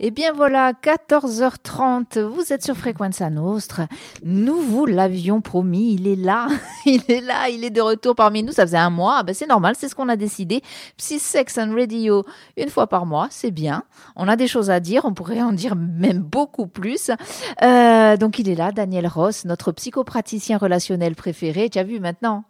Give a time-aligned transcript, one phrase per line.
[0.00, 3.80] Eh bien voilà, 14h30, vous êtes sur Frequenza Nostre.
[4.22, 6.46] Nous vous l'avions promis, il est là,
[6.86, 8.52] il est là, il est de retour parmi nous.
[8.52, 10.62] Ça faisait un mois, ben c'est normal, c'est ce qu'on a décidé.
[10.98, 12.24] Psy Sex and Radio,
[12.56, 13.82] une fois par mois, c'est bien.
[14.14, 17.10] On a des choses à dire, on pourrait en dire même beaucoup plus.
[17.62, 21.70] Euh, donc il est là, Daniel Ross, notre psychopraticien relationnel préféré.
[21.70, 22.44] Tu as vu maintenant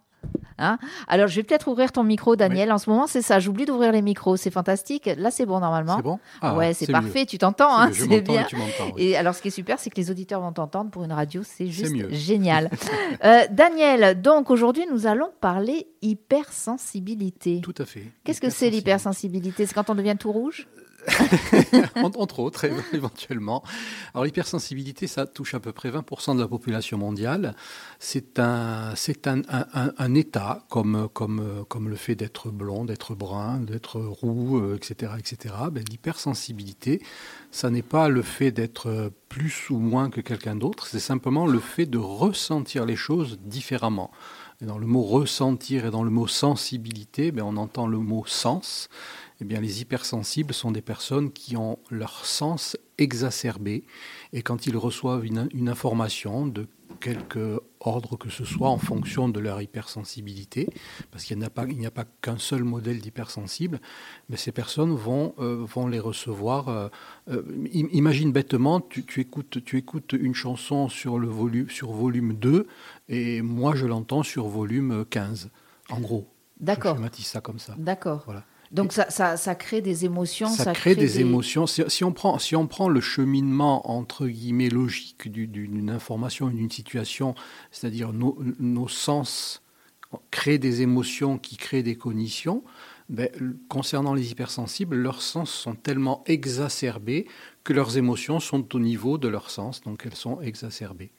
[0.59, 0.77] Hein
[1.07, 2.71] Alors, je vais peut-être ouvrir ton micro, Daniel.
[2.71, 3.39] En ce moment, c'est ça.
[3.39, 4.35] J'oublie d'ouvrir les micros.
[4.35, 5.09] C'est fantastique.
[5.17, 5.95] Là, c'est bon normalement.
[5.95, 6.19] C'est bon?
[6.41, 7.25] Ah, Ouais, c'est parfait.
[7.25, 8.45] Tu t'entends, hein C'est bien.
[8.97, 11.41] Et, alors, ce qui est super, c'est que les auditeurs vont t'entendre pour une radio.
[11.45, 12.69] C'est juste génial.
[13.23, 17.61] euh, Daniel, donc aujourd'hui, nous allons parler hypersensibilité.
[17.61, 18.03] Tout à fait.
[18.23, 19.65] Qu'est-ce que c'est l'hypersensibilité?
[19.65, 20.67] C'est quand on devient tout rouge?
[22.03, 23.63] entre autres, éventuellement.
[24.13, 27.55] Alors l'hypersensibilité, ça touche à peu près 20% de la population mondiale.
[27.99, 33.59] C'est un, c'est un, un, état comme, comme, comme le fait d'être blond, d'être brun,
[33.59, 35.11] d'être roux, etc.
[35.13, 35.55] Euh, etc.
[35.71, 37.01] Ben, l'hypersensibilité,
[37.51, 41.59] ça n'est pas le fait d'être plus ou moins que quelqu'un d'autre, c'est simplement le
[41.59, 44.11] fait de ressentir les choses différemment.
[44.61, 48.25] Et dans le mot ressentir et dans le mot sensibilité, ben, on entend le mot
[48.25, 48.89] sens
[49.41, 53.83] eh bien, les hypersensibles sont des personnes qui ont leur sens exacerbé
[54.33, 56.67] et quand ils reçoivent une, information de
[56.99, 60.67] quelque ordre que ce soit en fonction de leur hypersensibilité,
[61.11, 63.79] parce qu'il n'y a pas, pas qu'un seul modèle d'hypersensible,
[64.27, 66.67] mais ces personnes vont, euh, vont les recevoir.
[66.67, 66.89] Euh,
[67.29, 72.67] euh, imagine bêtement, tu, écoutes, tu écoutes une chanson sur, le volume, sur volume 2
[73.07, 75.51] et moi je l'entends sur volume 15,
[75.89, 76.27] en gros.
[76.59, 76.95] D'accord.
[76.95, 77.75] Je schématise ça comme ça.
[77.77, 78.23] D'accord.
[78.25, 78.43] Voilà.
[78.71, 80.47] Donc ça, ça, ça, crée des émotions.
[80.47, 81.65] Ça, crée, des, émotions.
[81.65, 87.33] Si, on prend, si on prend le cheminement entre guillemets logique d'une information, d'une situation,
[87.71, 89.63] c'est-à-dire nos, nos, sens
[90.29, 92.63] créent des émotions qui créent des cognitions,
[93.09, 93.29] ben,
[93.69, 97.27] concernant les hypersensibles, leurs sens sont tellement exacerbés
[97.63, 101.11] que leurs émotions sont au niveau de leurs sens, donc elles sont exacerbées.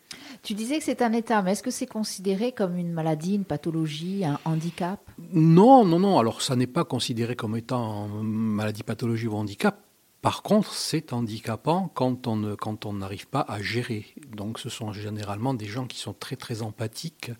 [0.43, 3.45] Tu disais que c'est un état, mais est-ce que c'est considéré comme une maladie, une
[3.45, 5.01] pathologie, un handicap?
[5.33, 6.19] Non, non, non.
[6.19, 9.81] Alors ça n'est pas considéré comme étant maladie, pathologie ou handicap.
[10.23, 14.07] Par contre, c'est handicapant quand on quand on n'arrive pas à gérer.
[14.37, 17.33] Donc, ce sont généralement des gens qui sont très très empathiques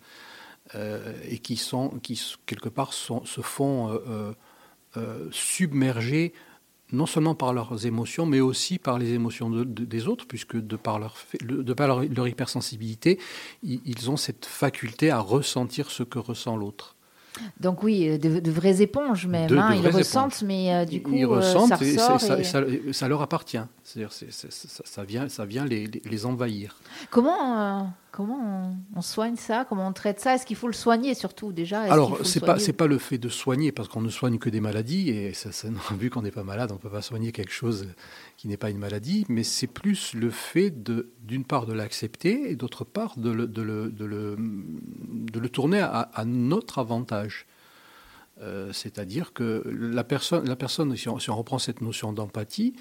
[0.75, 4.31] euh, et qui sont qui quelque part se font euh,
[4.97, 6.33] euh, submerger
[6.91, 10.99] non seulement par leurs émotions, mais aussi par les émotions des autres, puisque de par
[10.99, 13.19] leur, de par leur, hypersensibilité,
[13.63, 16.95] ils, ont cette faculté à ressentir ce que ressent l'autre.
[17.59, 19.51] Donc oui, de, vraies éponges même.
[19.57, 23.61] Hein, ils ressentent, mais euh, du coup, ils ressentent ça et, ça, leur appartient.
[23.83, 26.77] C'est-à-dire, ça, vient, ça vient les, les envahir.
[27.09, 29.65] Comment Comment on, soigne ça?
[29.67, 30.35] Comment on traite ça?
[30.35, 31.81] Est-ce qu'il faut le soigner surtout déjà?
[31.83, 34.59] Alors, c'est pas c'est pas le fait de soigner parce qu'on ne soigne que des
[34.59, 35.49] maladies et ça,
[35.97, 37.87] vu qu'on n'est pas malade, on peut pas soigner quelque chose
[38.35, 42.51] qui n'est pas une maladie, mais c'est plus le fait de d'une part de l'accepter
[42.51, 47.20] et d'autre part de le, de le, de le, de le tourner à, notre avantage.
[48.41, 52.73] Euh, c'est-à-dire que la personne, la personne si, on, reprend cette notion d'empathie,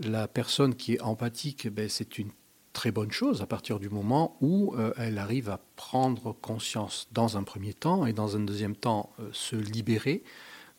[0.00, 2.30] la personne qui est empathique, ben, c'est une
[2.72, 7.36] très bonne chose à partir du moment où euh, elle arrive à prendre conscience dans
[7.36, 10.24] un premier temps et dans un deuxième temps euh, se libérer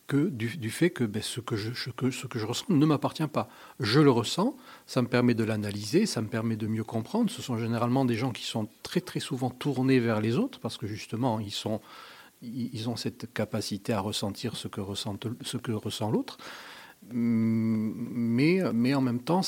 [0.08, 3.26] que du, fait que, ben, ce, que je, que, ce que je ressens ne m'appartient
[3.26, 3.48] pas.
[3.80, 4.56] Je le ressens,
[4.86, 7.32] ça me permet de l'analyser, ça me permet de mieux comprendre.
[7.32, 10.78] Ce sont généralement des gens qui sont très très souvent tournés vers les autres parce
[10.78, 11.82] que justement ils, sont,
[12.46, 16.38] ils ont cette capacité à ressentir ce que, ressent, ce que ressent l'autre
[17.12, 19.42] mais, mais en même temps,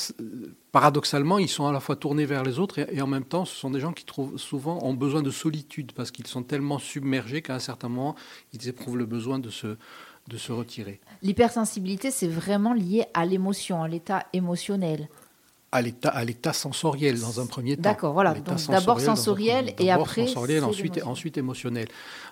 [0.72, 3.56] paradoxalement, ils sont à la fois tournés vers les autres et, en même temps, ce
[3.56, 7.42] sont des gens qui trouvent, souvent ont besoin de solitude parce qu'ils sont tellement submergés
[7.42, 8.16] qu'à un certain moment,
[8.54, 9.78] ils éprouvent le besoin de se,
[10.28, 11.00] de se retirer.
[11.24, 15.10] L'hypersensibilité, c'est vraiment lié à l'émotion, à l'état émotionnel
[15.72, 17.82] à l'état sensoriel dans un premier temps.
[17.82, 18.34] D'accord, voilà.
[18.70, 21.88] d'abord sensoriel et après sensoriel, ensuite ensuite émotionnel.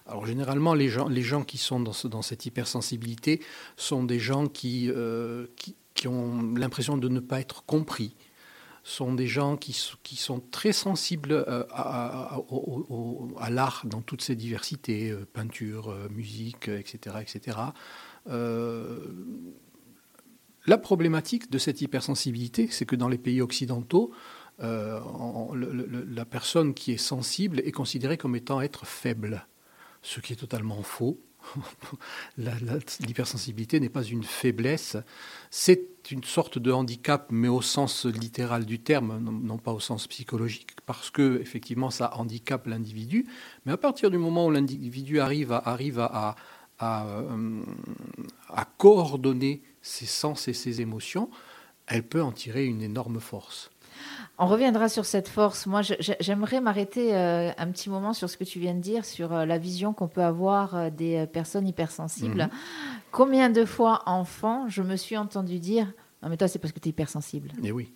[0.07, 3.41] Alors généralement les gens les gens qui sont dans, dans cette hypersensibilité
[3.75, 8.15] sont des gens qui, euh, qui, qui ont l'impression de ne pas être compris.
[8.87, 12.37] Sont des gens qui, qui sont très sensibles euh, à,
[13.39, 17.57] à, l'art dans toutes ses diversités, euh, peinture, musique, etc., etc.
[20.67, 24.11] La problématique de cette hypersensibilité, c'est que dans les pays occidentaux,
[24.61, 24.99] euh,
[26.09, 29.45] la personne qui est sensible est considérée comme étant être faible,
[30.01, 31.19] ce qui est totalement faux.
[32.37, 34.97] L'hypersensibilité n'est pas une faiblesse,
[35.51, 40.07] c'est une sorte de handicap, mais au sens littéral du terme, non, pas au sens
[40.07, 43.27] psychologique, parce que effectivement ça handicape l'individu.
[43.65, 46.35] Mais à partir du moment où l'individu arrive à,
[46.81, 47.61] euh,
[48.49, 51.29] à coordonner ses sens et ses émotions,
[51.85, 53.69] elle peut en tirer une énorme force.
[54.39, 55.67] On reviendra sur cette force.
[55.67, 55.81] Moi,
[56.19, 59.45] j'aimerais m'arrêter euh, un petit moment sur ce que tu viens de dire, sur euh,
[59.45, 62.43] la vision qu'on peut avoir euh, des personnes hypersensibles.
[62.43, 62.49] Mhm.
[63.11, 66.79] Combien de fois, enfant, je me suis entendu dire Non, mais toi, c'est parce que
[66.79, 67.51] tu es hypersensible.
[67.63, 67.93] Eh oui.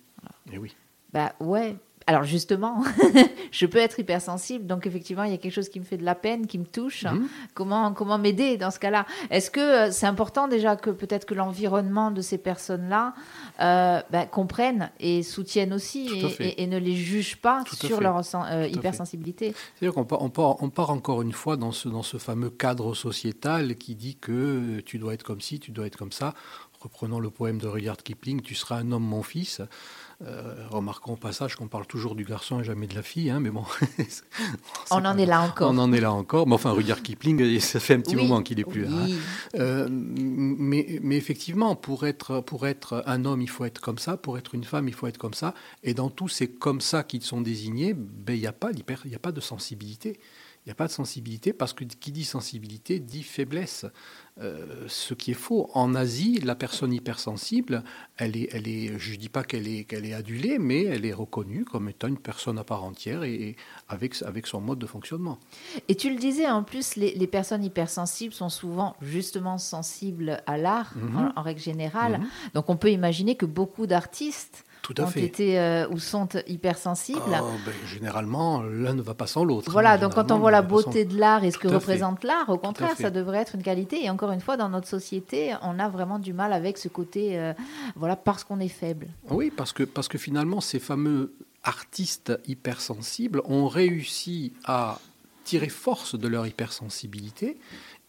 [0.52, 0.74] Eh oui.
[1.12, 1.76] Bah ouais,
[2.10, 2.82] alors justement,
[3.52, 6.04] je peux être hypersensible, donc effectivement, il y a quelque chose qui me fait de
[6.04, 7.04] la peine, qui me touche.
[7.04, 7.28] Mhm.
[7.54, 9.06] Comment, comment m'aider dans ce cas-là?
[9.30, 13.14] Est-ce que euh, c'est important déjà que peut-être que l'environnement de ces personnes-là
[13.60, 16.08] euh, ben, comprenne et soutienne aussi
[16.40, 19.54] et, ne les juge pas sur leur euh, hypersensibilité?
[19.76, 22.50] C'est-à-dire qu'on part, on part, on part, encore une fois dans ce, dans ce fameux
[22.50, 26.34] cadre sociétal qui dit que tu dois être comme ci, tu dois être comme ça.
[26.80, 29.60] Reprenons le poème de Rudyard Kipling, Tu seras un homme, mon fils.
[30.22, 33.40] Euh, remarquons au passage qu'on parle toujours du garçon et jamais de la fille, hein,
[33.40, 33.64] mais bon.
[34.90, 35.70] on en est là encore.
[35.70, 36.46] On en est là encore.
[36.46, 38.90] Mais enfin, Rudyard Kipling, ça fait un petit moment qu'il n'est plus là.
[38.92, 39.08] Hein.
[39.54, 44.18] Euh, mais, mais, effectivement, pour être, pour être un homme, il faut être comme ça.
[44.18, 45.54] Pour être une femme, il faut être comme ça.
[45.82, 49.18] Et dans tous ces comme ça qui sont désignés, ben, il n'y a, pas a
[49.18, 50.20] pas de sensibilité.
[50.64, 53.86] Il n'y a pas de sensibilité parce que qui dit sensibilité dit faiblesse.
[54.40, 55.70] Euh, ce qui est faux.
[55.74, 57.82] En Asie, la personne hypersensible,
[58.16, 61.04] elle est, elle est, je ne dis pas qu'elle est, qu'elle est adulée, mais elle
[61.04, 63.56] est reconnue comme étant une personne à part entière et,
[63.88, 65.38] avec, avec son mode de fonctionnement.
[65.88, 70.94] Et tu le disais, en plus, les, personnes hypersensibles sont souvent justement sensibles à l'art,
[70.96, 71.34] mhm.
[71.36, 72.20] en, règle générale.
[72.20, 72.26] Mhm.
[72.54, 75.22] Donc on peut imaginer que beaucoup d'artistes tout à ont fait.
[75.22, 77.20] été euh, ou sont hypersensibles.
[77.20, 79.70] Oh, ben, généralement, l'un ne va pas sans l'autre.
[79.70, 82.48] Voilà, hein, donc quand on voit la beauté de l'art et ce que représente l'art,
[82.48, 84.04] au contraire, ça devrait être une qualité.
[84.04, 87.38] Et encore une fois, dans notre société, on a vraiment du mal avec ce côté,
[87.38, 87.52] euh,
[87.96, 89.08] voilà, parce qu'on est faible.
[89.28, 94.98] Oui, parce que, parce que finalement, ces fameux artistes hypersensibles ont réussi à
[95.44, 97.58] tirer force de leur hypersensibilité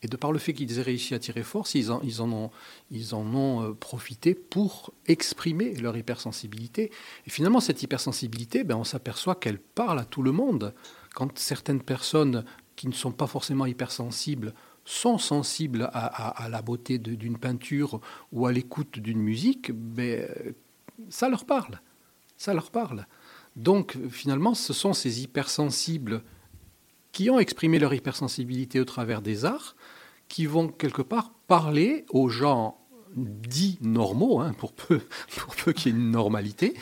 [0.03, 2.01] et de par le fait qu'ils aient réussi à tirer force, ils en,
[2.31, 2.49] ont,
[2.89, 6.91] ils en ont euh, profité pour exprimer leur hypersensibilité.
[7.27, 10.73] Et finalement, cette hypersensibilité, ben, on s'aperçoit qu'elle parle à tout le monde.
[11.13, 12.45] Quand certaines personnes
[12.75, 14.53] qui ne sont pas forcément hypersensibles
[14.85, 18.01] sont sensibles à, la beauté d'une peinture
[18.31, 20.27] ou à l'écoute d'une musique, ben,
[21.09, 21.79] ça leur parle.
[22.37, 23.05] Ça leur parle.
[23.55, 26.23] Donc finalement, ce sont ces hypersensibles
[27.11, 29.75] qui ont exprimé leur hypersensibilité au travers des arts,
[30.31, 32.77] qui vont quelque part parler aux gens
[33.15, 35.01] dits normaux, hein, pour peu,
[35.37, 36.73] pour peu qu'il y ait une normalité.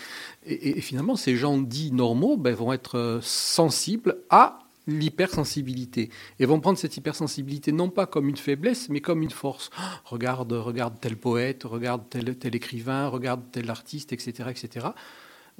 [0.45, 6.09] Et, finalement, ces gens dits normaux ben, vont être euh, sensibles à l'hypersensibilité
[6.39, 9.69] et vont prendre cette hypersensibilité non pas comme une faiblesse mais comme une force.
[10.05, 14.87] regarde, regarde tel poète, regarde tel, tel écrivain, regarde tel artiste, etc., etc.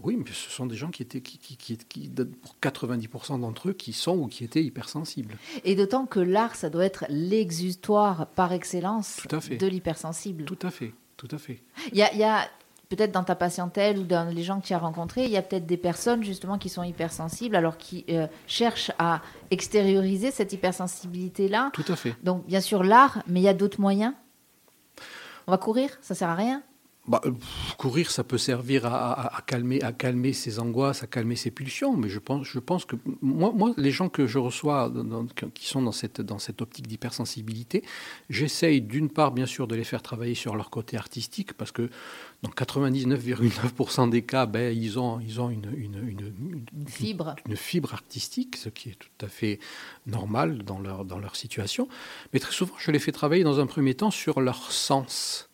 [0.04, 2.10] Oui, mais ce sont des gens qui étaient, qui, qui, qui,
[2.42, 5.38] pour 90% d'entre eux, qui sont ou qui étaient hypersensibles.
[5.64, 10.46] Et d'autant que l'art, ça doit être l'exutoire par excellence de l'hypersensible.
[10.46, 11.62] Tout à fait, tout à fait.
[11.92, 12.48] Il y a, y a
[12.90, 15.42] peut-être dans ta patientèle ou dans les gens que tu as rencontrés, il y a
[15.42, 21.70] peut-être des personnes justement qui sont hypersensibles, alors qui euh, cherchent à extérioriser cette hypersensibilité-là.
[21.74, 22.16] Tout à fait.
[22.24, 24.14] Donc bien sûr l'art, mais il y a d'autres moyens.
[25.48, 26.64] On va courir, ça sert à rien
[27.10, 27.22] bah,
[27.78, 31.98] courir, ça peut servir à, calmer, à calmer ses angoisses, à calmer ses pulsions.
[31.98, 34.94] Mais je pense, je pense que moi, moi les gens que je reçois
[35.56, 37.84] qui sont dans cette, dans cette optique d'hypersensibilité,
[38.30, 41.90] j'essaye d'une part, bien sûr, de les faire travailler sur leur côté artistique, parce que
[42.44, 47.36] dans 99,9% des cas, ben, ils ont, ils ont une, une, fibre.
[47.48, 49.60] Une, fibre artistique, ce qui est tout à fait
[50.06, 51.88] normal dans leur, dans leur situation.
[52.34, 55.49] Mais très souvent, je les fais travailler dans un premier temps sur leur sens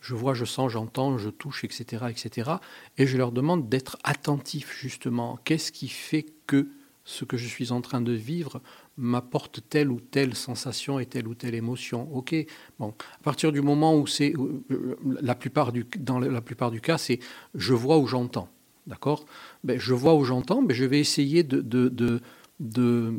[0.00, 2.52] je vois, je sens, j'entends, je touche, etc., etc.
[2.98, 5.38] Et je leur demande d'être attentifs justement.
[5.44, 6.68] Qu'est-ce qui fait que
[7.04, 8.62] ce que je suis en train de vivre
[8.96, 12.08] m'apporte telle ou telle sensation et telle ou telle émotion?
[12.14, 12.34] Ok,
[12.80, 12.92] à
[13.22, 17.18] partir du moment où c'est, euh, la plupart du, dans la plupart du cas, c'est
[17.54, 18.48] je vois ou j'entends,
[18.86, 19.26] d'accord?
[19.64, 22.20] Ben, Je vois ou j'entends, mais je vais essayer de,
[22.60, 23.12] de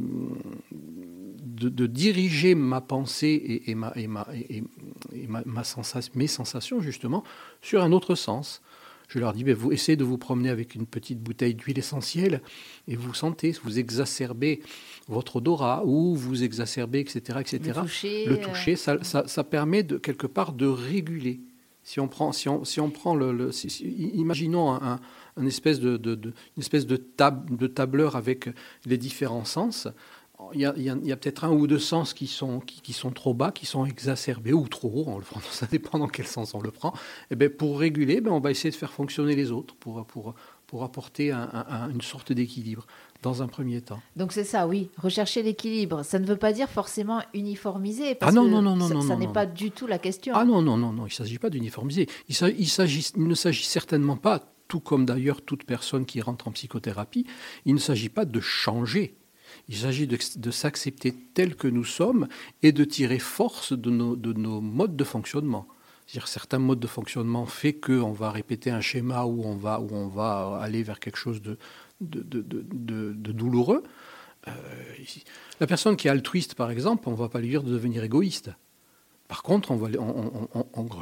[1.70, 4.64] de, diriger ma pensée et, ma, et, ma, et,
[5.28, 7.24] ma, sensation, mes sensations justement
[7.62, 8.62] sur un autre sens.
[9.08, 12.42] Je leur dis, ben, vous essayez de vous promener avec une petite bouteille d'huile essentielle
[12.88, 14.62] et vous sentez, vous exacerbez
[15.10, 17.40] votre odorat ou vous exacerbez, etc.
[17.42, 17.60] etc.
[17.66, 21.42] Le toucher, le toucher ça, ça, ça, permet de, quelque part de réguler.
[21.84, 23.52] Si on prend, si on, si on prend le,
[24.14, 25.00] imaginons un, un,
[25.40, 28.50] espèce de, de, de, une espèce de, tab, de tableur avec
[28.86, 29.88] les différents sens
[30.54, 33.66] il y a, peut-être un ou deux sens qui sont, qui, sont trop bas, qui
[33.66, 36.72] sont exacerbés ou trop hauts, on le prend, ça dépend dans quel sens on le
[36.72, 36.90] prend.
[36.90, 40.06] Et eh bien, pour réguler, ben, on va essayer de faire fonctionner les autres pour,
[40.06, 40.34] pour,
[40.68, 42.86] pour apporter une sorte d'équilibre
[43.22, 44.00] dans un premier temps.
[44.16, 44.90] Donc c'est ça, oui.
[44.98, 46.04] Rechercher l'équilibre.
[46.04, 48.16] Ça ne veut pas dire forcément uniformiser.
[48.16, 49.02] Parce ah non, non, non, non, ça, non.
[49.02, 50.34] Ça n'est pas du tout la question.
[50.36, 51.04] Ah non, non, non, non.
[51.04, 52.08] Il ne s'agit pas d'uniformiser.
[52.30, 56.52] Il, il, il ne s'agit certainement pas, tout comme d'ailleurs toute personne qui rentre en
[56.54, 57.26] psychothérapie,
[57.66, 59.18] il ne s'agit pas de changer.
[59.68, 62.30] Il s'agit de, de s'accepter tel que nous sommes
[62.64, 65.68] et de tirer force de nos, de nos modes de fonctionnement.
[66.08, 69.90] C'est-à-dire certains modes de fonctionnement fait qu'on va répéter un schéma où on va, où
[69.92, 71.58] on va aller vers quelque chose de,
[72.00, 73.84] de, douloureux.
[74.48, 74.52] Euh,
[75.60, 78.06] la personne qui est altruiste, par exemple, on ne va pas lui dire de devenir
[78.06, 78.52] égoïste.
[79.32, 79.78] Par contre, on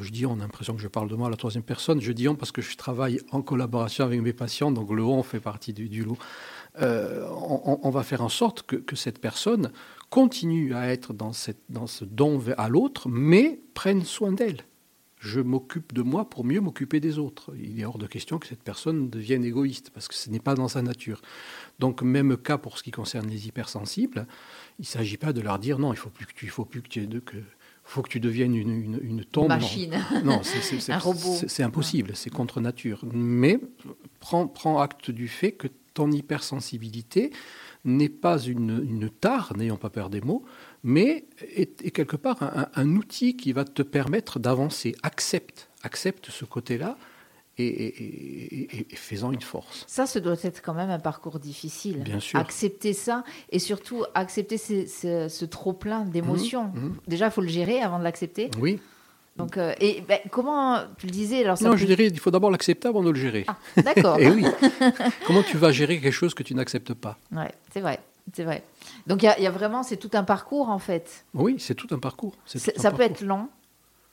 [0.03, 1.99] je dis, on a l'impression que je parle de moi à la troisième personne.
[1.99, 5.23] Je dis on parce que je travaille en collaboration avec mes patients, donc le on
[5.23, 6.15] fait partie du, lot.
[6.79, 9.71] Euh, on, va faire en sorte que, cette personne
[10.11, 14.63] continue à être dans, ce don à l'autre, mais prenne soin d'elle
[15.19, 17.53] je m'occupe de moi pour mieux m'occuper des autres.
[17.61, 20.55] Il est hors de question que cette personne devienne égoïste, parce que ce n'est pas
[20.55, 21.21] dans sa nature.
[21.77, 24.27] Donc, même cas pour ce qui concerne les hypersensibles,
[24.79, 26.81] il ne s'agit pas de leur dire non, il faut plus que tu, faut plus
[26.81, 27.35] que tu, que,
[27.89, 29.47] faut que tu deviennes une, une, une tombe.
[29.47, 29.99] Machine.
[30.23, 31.35] Non, c'est, un robot.
[31.47, 33.03] C'est, impossible, c'est contre nature.
[33.11, 33.59] Mais
[34.19, 37.31] prends, prends acte du fait que ton hypersensibilité
[37.85, 40.45] n'est pas une, une tare, n'ayons pas peur des mots,
[40.83, 42.37] mais est, quelque part
[42.75, 44.95] un, outil qui va te permettre d'avancer.
[45.01, 46.95] Accepte, accepte ce côté-là
[47.63, 49.83] et, et, faisant une force.
[49.87, 52.03] Ça, ce doit être quand même un parcours difficile.
[52.03, 52.39] Bien sûr.
[52.39, 56.65] Accepter ça et surtout accepter ce, trop-plein d'émotions.
[56.65, 56.97] Mmh, mmh.
[57.07, 58.49] Déjà, il faut le gérer avant de l'accepter.
[58.59, 58.79] Oui.
[59.39, 62.51] Donc, euh, et ben, comment tu le disais alors Non, je dirais il faut d'abord
[62.51, 63.45] l'accepter avant de le gérer.
[63.47, 64.19] Ah, d'accord.
[64.19, 64.45] et oui.
[65.25, 67.17] comment tu vas gérer quelque chose que tu n'acceptes pas?
[67.31, 67.99] Ouais, c'est vrai.
[68.33, 68.63] C'est vrai.
[69.07, 71.25] Donc il y, a vraiment, c'est tout un parcours en fait.
[71.33, 72.35] Oui, c'est tout un parcours.
[72.45, 73.47] ça peut être long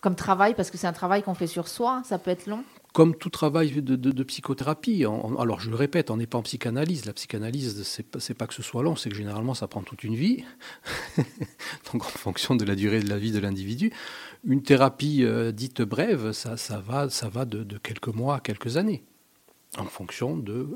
[0.01, 2.03] comme travail parce que c'est un travail qu'on fait sur soi.
[2.05, 2.63] Ça peut être long.
[2.97, 5.05] Comme tout travail de, psychothérapie.
[5.05, 7.05] alors je le répète, on n'est pas en psychanalyse.
[7.05, 10.03] La psychanalyse, c'est pas, pas que ce soit long, c'est que généralement ça prend toute
[10.03, 10.45] une vie.
[11.93, 13.93] Donc en fonction de la durée de la vie de l'individu,
[14.47, 19.05] une thérapie euh, dite brève, ça, va, de, quelques mois à quelques années
[19.77, 20.67] en fonction de,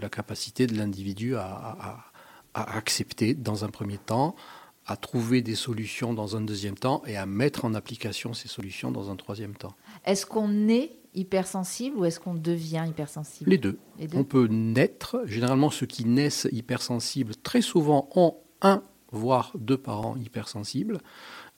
[0.00, 2.04] la, capacité de l'individu à,
[2.52, 4.34] accepter dans un premier temps,
[4.86, 8.90] à trouver des solutions dans un deuxième temps et à mettre en application ces solutions
[8.90, 9.76] dans un troisième temps.
[10.06, 13.78] Est-ce qu'on est hypersensible ou est-ce qu'on devient hypersensible Les deux.
[13.98, 14.18] Les deux.
[14.18, 15.22] On peut naître.
[15.24, 20.98] Généralement, ceux qui naissent hypersensibles, très souvent, ont un, voire deux parents hypersensibles.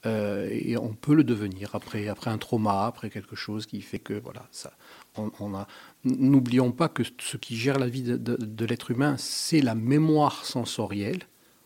[0.06, 3.98] Euh, et on peut le devenir après, après un trauma, après quelque chose qui fait
[3.98, 4.72] que voilà, ça,
[5.16, 5.66] on, a.
[6.04, 10.44] N'oublions pas que ce qui gère la vie de, de, l'être humain, c'est la mémoire
[10.44, 11.22] sensorielle.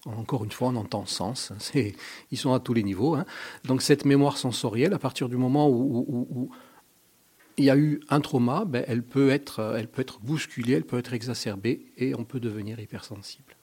[0.07, 1.53] Encore une fois, on entend sens.
[1.53, 1.83] Hein,
[2.31, 3.15] ils sont à tous les niveaux.
[3.15, 3.27] Hein.
[3.65, 6.51] Donc cette mémoire sensorielle, à partir du moment où,
[7.57, 10.85] il y a eu un trauma, ben, elle, peut être, elle peut être bousculée, elle
[10.85, 13.57] peut être exacerbée et on peut devenir hypersensible.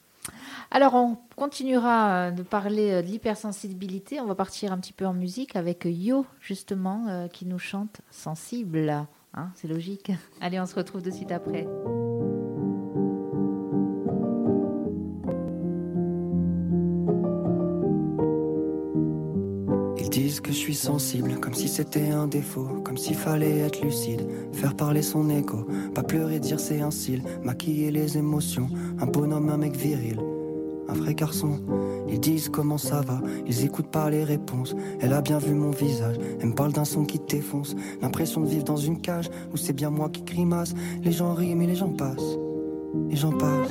[0.70, 4.20] Alors, on continuera euh, de parler euh, de l'hypersensibilité.
[4.20, 8.00] On va partir un petit peu en musique avec Yo, justement, euh, qui nous chante
[8.10, 9.06] Sensible.
[9.34, 10.12] Hein, c'est logique.
[10.40, 11.66] Allez, on se retrouve de suite après.
[20.30, 24.24] Disent que je suis sensible, comme si c'était un défaut, comme s'il fallait être lucide,
[24.52, 28.68] faire parler son écho, pas pleurer, dire c'est un cil, maquiller les émotions,
[29.00, 30.20] un bonhomme, un mec viril
[30.88, 31.60] un vrai garçon.
[32.08, 34.74] Ils disent comment ça va, ils écoutent pas les réponses.
[35.00, 37.76] Elle a bien vu mon visage, elle me parle d'un son qui défonce.
[38.02, 40.74] L'impression de vivre dans une cage où c'est bien moi qui grimace.
[41.04, 42.36] Les gens rient mais les gens passent,
[43.08, 43.70] et j'en passe.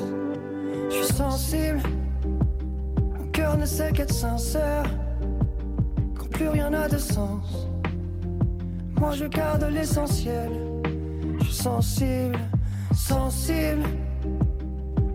[0.90, 1.82] Je suis sensible,
[3.18, 4.86] mon cœur ne sait qu'être sincère.
[6.40, 7.68] Plus rien n'a de sens,
[8.98, 10.50] moi je garde l'essentiel.
[11.38, 12.40] Je suis sensible,
[12.96, 13.84] sensible.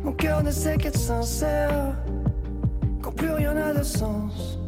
[0.03, 1.97] Mon cœur ne sait qu'être sincère.
[3.01, 4.59] Quand plus rien n'a de sens.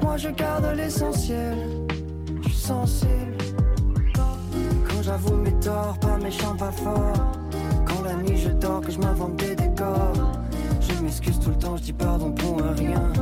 [0.00, 1.58] Moi je garde l'essentiel.
[2.40, 3.36] Je suis sensible.
[4.14, 7.32] Quand j'avoue mes torts, pas méchant, pas fort.
[7.84, 10.40] Quand la nuit je dors, que je m'invente des décors.
[10.80, 13.12] Je m'excuse tout le temps, je dis pardon pour un rien.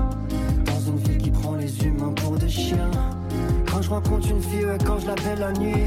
[1.81, 2.91] Humains pour des chiens.
[3.71, 5.87] Quand je rencontre une fille, ouais, quand je l'appelle la nuit.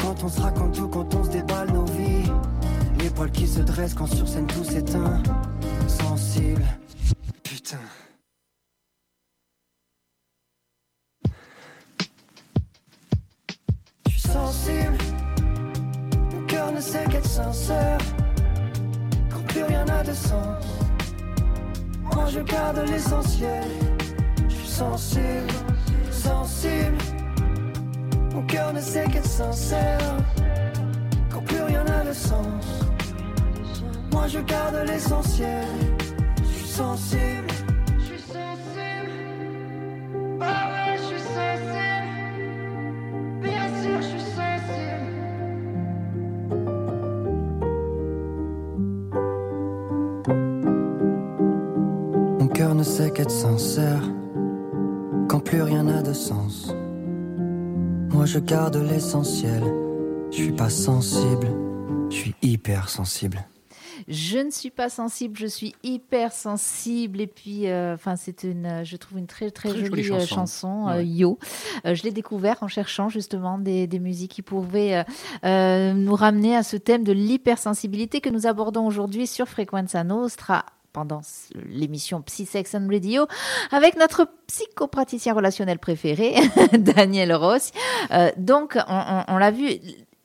[0.00, 2.30] Quand on se raconte tout, quand on se déballe nos vies.
[3.00, 5.22] Les poils qui se dressent quand sur scène tout s'éteint.
[5.86, 6.64] Sensible,
[58.14, 59.62] Moi je garde l'essentiel.
[60.30, 61.48] Je suis pas sensible,
[62.10, 63.44] je suis hyper sensible.
[64.08, 67.20] Je ne suis pas sensible, je suis hyper sensible.
[67.20, 70.22] Et puis, euh, enfin, c'est une, euh, je trouve une très très, Très jolie, jolie
[70.22, 70.34] euh, chanson.
[70.34, 71.06] chanson, euh, Ouais.
[71.06, 71.38] Yo.
[71.86, 75.02] Euh, je l'ai découvert en cherchant justement des, des musiques qui pouvaient euh,
[75.44, 80.64] euh, nous ramener à ce thème de l'hypersensibilité que nous abordons aujourd'hui sur Frequenza Nostra
[80.94, 81.20] pendant
[81.66, 83.26] l'émission Psysex and Radio
[83.72, 86.36] avec notre psychopraticien relationnel préféré,
[86.72, 87.72] Daniel Ross.
[88.12, 89.68] Euh, donc, on, on- on l'a vu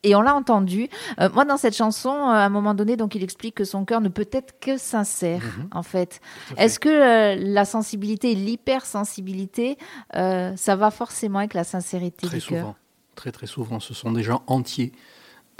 [0.03, 0.87] et on l'a entendu.
[1.19, 3.83] Euh, moi, dans cette chanson, euh, à un moment donné, donc il explique que son
[3.83, 5.67] cœur ne peut être que sincère, Mhm.
[5.73, 6.21] en fait.
[6.55, 9.77] Est-ce que euh, la sensibilité l'hypersensibilité,
[10.13, 12.59] ça va forcément avec la sincérité Très du cœur?
[12.59, 12.75] souvent.
[13.15, 13.79] Très très souvent.
[13.81, 14.93] Ce sont des gens entiers.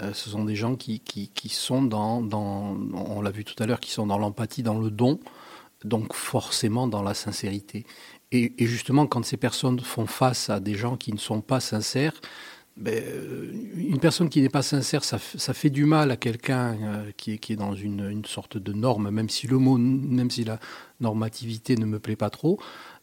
[0.02, 3.60] Euh, ce sont des gens qui, qui, qui sont dans, dans, on l'a vu tout
[3.62, 5.20] à l'heure, qui sont dans l'empathie, dans le don,
[5.84, 7.86] donc forcément dans la sincérité.
[8.32, 12.20] Et, justement, quand ces personnes font face à des gens qui ne sont pas sincères,
[12.76, 16.78] ben, euh, une personne qui n'est pas sincère, ça, ça fait du mal à quelqu'un
[16.80, 19.76] euh, qui, est, qui est dans une, une sorte de norme, même si le mot,
[19.76, 20.60] même si la
[21.00, 22.60] normativité ne me plaît pas trop.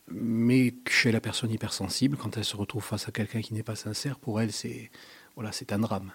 [0.09, 3.75] Mais chez la personne hypersensible, quand elle se retrouve face à quelqu'un qui n'est pas
[3.75, 4.89] sincère, pour elle, c'est
[5.35, 6.13] voilà, c'est un drame.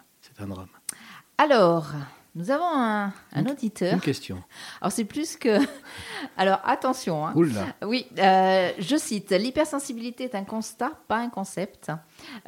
[1.38, 1.86] Alors,
[2.34, 3.94] nous avons un, un auditeur.
[3.94, 4.42] Une question.
[4.80, 5.58] Alors, c'est plus que...
[6.36, 7.26] Alors, attention.
[7.26, 7.32] hein.
[7.34, 7.66] Oula.
[7.82, 11.90] Oui, euh, je cite, l'hypersensibilité est un constat, pas un concept.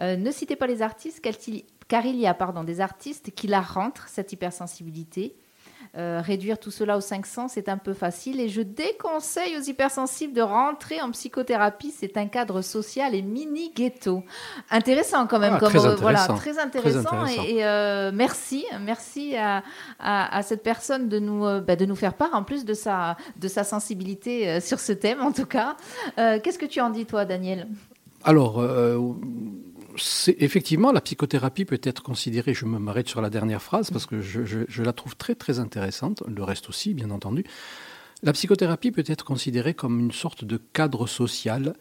[0.01, 3.33] Euh, ne citez pas les artistes, car il- car il y a pardon, des artistes
[3.35, 5.37] qui la rentrent, cette hypersensibilité.
[5.97, 9.63] Euh, réduire tout cela aux cinq sens, c'est un peu facile et je déconseille aux
[9.63, 11.95] hypersensibles de rentrer en psychothérapie.
[11.97, 14.25] C'est un cadre social et mini ghetto.
[14.73, 16.41] Intéressant quand même, Ah, comme très euh, voilà, intéressant.
[16.43, 17.27] très intéressant.
[17.27, 19.63] Et, et, euh, merci, merci à,
[20.01, 22.75] à, à cette personne de nous, euh, bah, de nous faire part en plus de
[22.75, 25.77] sa, de sa sensibilité sur ce thème en tout cas.
[26.17, 27.69] Qu'est-ce que tu en dis toi, Daniel?
[28.25, 28.61] Alors,
[30.39, 34.21] effectivement, la psychothérapie peut être considérée, je me m'arrête sur la dernière phrase parce que
[34.21, 37.45] je, je- je la trouve très très intéressante, le reste aussi, bien entendu.
[38.23, 41.75] La psychothérapie peut être considérée comme une sorte de cadre social,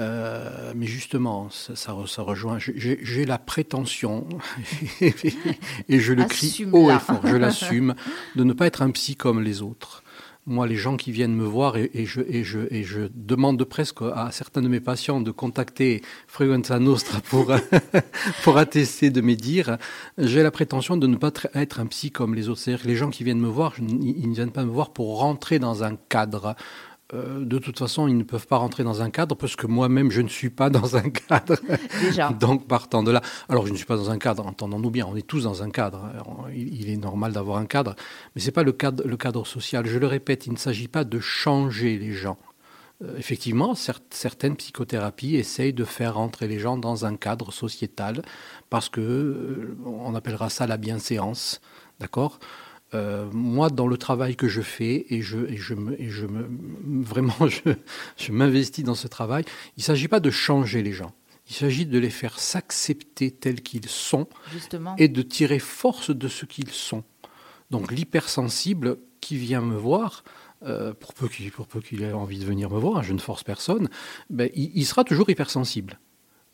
[0.00, 4.28] euh, mais justement, ça, ça ça rejoint, j'ai- la prétention,
[5.00, 7.94] et je le crie haut et fort, je l'assume,
[8.36, 10.02] de ne pas être un psy comme les autres.
[10.46, 14.80] Moi, les gens qui viennent me voir et, je, demande presque à certains de mes
[14.80, 17.52] patients de contacter Frequenza Nostra pour,
[18.42, 19.76] pour attester de mes dires,
[20.16, 22.62] j'ai la prétention de ne pas tr- être un psy comme les autres.
[22.84, 25.84] Les gens qui viennent me voir, ils ne viennent pas me voir pour rentrer dans
[25.84, 26.56] un cadre.
[27.12, 30.10] Euh, de toute façon, ils ne peuvent pas rentrer dans un cadre parce que moi-même,
[30.12, 31.56] je ne suis pas dans un cadre.
[32.00, 35.06] Déjà Donc, partant de là, alors je ne suis pas dans un cadre, entendons-nous bien,
[35.08, 36.04] on est tous dans un cadre.
[36.14, 37.96] Alors, Il, il est normal d'avoir un cadre,
[38.34, 39.86] mais c'est pas le cadre, le cadre social.
[39.86, 42.38] Je le répète, il ne s'agit pas de changer les gens.
[43.02, 48.22] Euh, effectivement, cer- certaines psychothérapies essayent de faire rentrer les gens dans un cadre sociétal
[48.68, 51.60] parce que euh, on appellera ça la bienséance,
[51.98, 52.38] d'accord?
[52.92, 56.26] Euh, moi, dans le travail que je fais, et je, et je, me, et je
[56.26, 56.48] me,
[57.02, 57.72] vraiment, je,
[58.16, 59.44] je m'investis dans ce travail,
[59.76, 61.12] il ne s'agit pas de changer les gens.
[61.48, 64.94] Il s'agit de les faire s'accepter tels qu'ils sont justement.
[64.98, 67.02] et de tirer force de ce qu'ils sont.
[67.70, 70.22] Donc l'hypersensible qui vient me voir,
[70.62, 73.88] euh, pour peu qu'il ait envie de venir me voir, je ne force personne,
[74.28, 75.98] ben, il, il sera toujours hypersensible.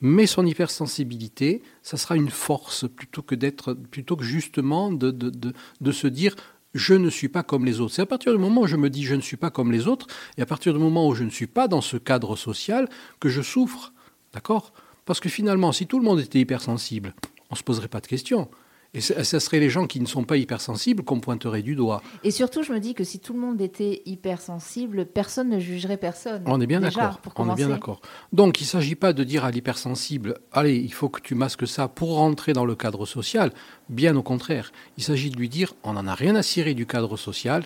[0.00, 5.30] Mais son hypersensibilité, ça sera une force plutôt que d'être, plutôt que justement de, de,
[5.30, 6.37] de, de se dire
[6.74, 7.94] je ne suis pas comme les autres.
[7.94, 9.88] C'est à partir du moment où je me dis je ne suis pas comme les
[9.88, 10.06] autres,
[10.37, 13.28] et à partir du moment où je ne suis pas dans ce cadre social, que
[13.28, 13.92] je souffre.
[14.32, 14.72] D'accord?
[15.06, 17.14] Parce que finalement, si tout le monde était hypersensible,
[17.50, 18.50] on ne se poserait pas de questions.
[18.96, 22.02] Et ce serait les gens qui ne sont pas hypersensibles qu'on pointerait du doigt.
[22.24, 25.98] Et surtout, je me dis que si tout le monde était hypersensible, personne ne jugerait
[25.98, 26.42] personne.
[26.46, 27.20] On est bien d'accord.
[27.37, 28.00] On est bien d'accord.
[28.32, 31.68] Donc, il ne s'agit pas de dire à l'hypersensible, allez, il faut que tu masques
[31.68, 33.52] ça pour rentrer dans le cadre social.
[33.90, 34.72] Bien au contraire.
[34.96, 37.64] Il s'agit de lui dire, on n'en a rien à cirer du cadre social.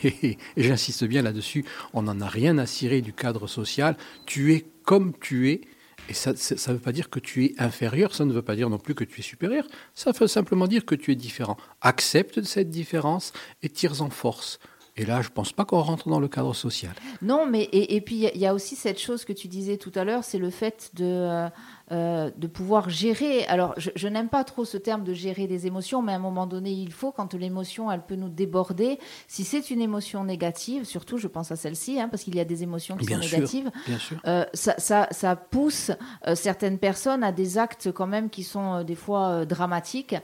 [0.04, 1.64] Et, et j'insiste bien là-dessus,
[1.94, 3.96] on n'en a rien à cirer du cadre social.
[4.26, 5.62] Tu es comme tu es.
[6.08, 8.70] Et ça ne veut pas dire que tu es inférieur, ça ne veut pas dire
[8.70, 9.66] non plus que tu es supérieur.
[9.94, 11.56] Ça veut simplement dire que tu es différent.
[11.82, 14.58] Accepte cette différence et tire en force.
[14.96, 16.92] Et là, je ne pense pas qu'on rentre dans le cadre social.
[17.22, 19.92] Non, mais et, et puis il y, a aussi cette chose que tu disais tout
[19.94, 21.48] à l'heure, c'est le fait de, euh,
[21.90, 23.46] euh, de pouvoir gérer.
[23.46, 26.46] Alors, je, n'aime pas trop ce terme de gérer des émotions, mais à un moment
[26.46, 28.98] donné, il faut, quand l'émotion, elle peut nous déborder.
[29.26, 32.44] Si c'est une émotion négative, surtout, je pense à celle-ci, hein, parce qu'il y a
[32.44, 34.18] des émotions qui sont négatives, bien sûr.
[34.26, 35.90] Euh, ça, ça, ça, pousse
[36.26, 40.14] euh, certaines personnes à des actes quand même qui sont des fois dramatiques.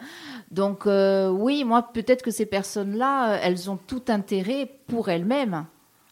[0.51, 5.65] Donc, oui, moi, peut-être que ces personnes-là, elles ont tout intérêt pour elles-mêmes.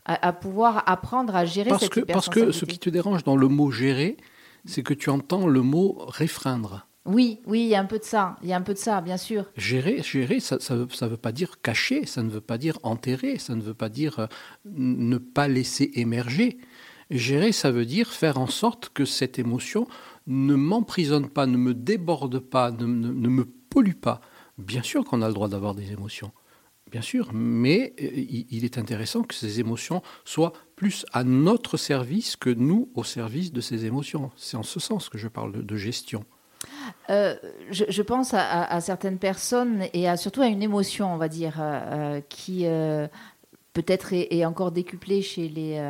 [0.04, 3.36] À, pouvoir apprendre à gérer parce cette que, Parce que ce qui te dérange dans
[3.36, 4.16] le mot gérer,
[4.64, 6.86] c'est que tu entends le mot réfreindre.
[7.04, 8.78] Oui, oui, il y a un peu de ça, il y a un peu de
[8.78, 9.46] ça, bien sûr.
[9.56, 13.56] Gérer, gérer, ça ne veut, pas dire cacher, ça ne veut pas dire enterrer, ça
[13.56, 14.26] ne veut pas dire euh,
[14.64, 16.58] ne pas laisser émerger.
[17.10, 19.88] Gérer, ça veut dire faire en sorte que cette émotion
[20.28, 24.20] ne m'emprisonne pas, ne me déborde pas, ne me pollue pas.
[24.58, 26.30] Bien sûr qu'on a le droit d'avoir des émotions.
[26.92, 28.06] Bien sûr, mais euh,
[28.50, 33.50] il est intéressant que ces émotions soient plus à notre service que nous au service
[33.50, 34.30] de ces émotions.
[34.36, 36.22] C'est en ce sens que je parle de, gestion.
[37.08, 37.34] Euh,
[37.70, 42.20] je, pense à, certaines personnes et à, surtout à une émotion, on va dire, euh,
[42.28, 42.66] qui
[43.72, 45.82] peut-être est, encore décuplée chez les,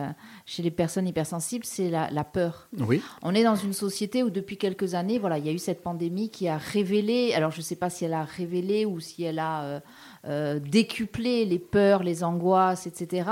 [0.46, 2.68] chez les personnes hypersensibles, c'est la, peur.
[2.78, 3.02] Oui.
[3.22, 5.82] On est dans une société où depuis quelques années, voilà, il y a eu cette
[5.82, 9.24] pandémie qui a révélé, alors je ne sais pas si elle a révélé ou si
[9.24, 9.82] elle a
[10.24, 13.28] euh, décupler les peurs, les angoisses, etc.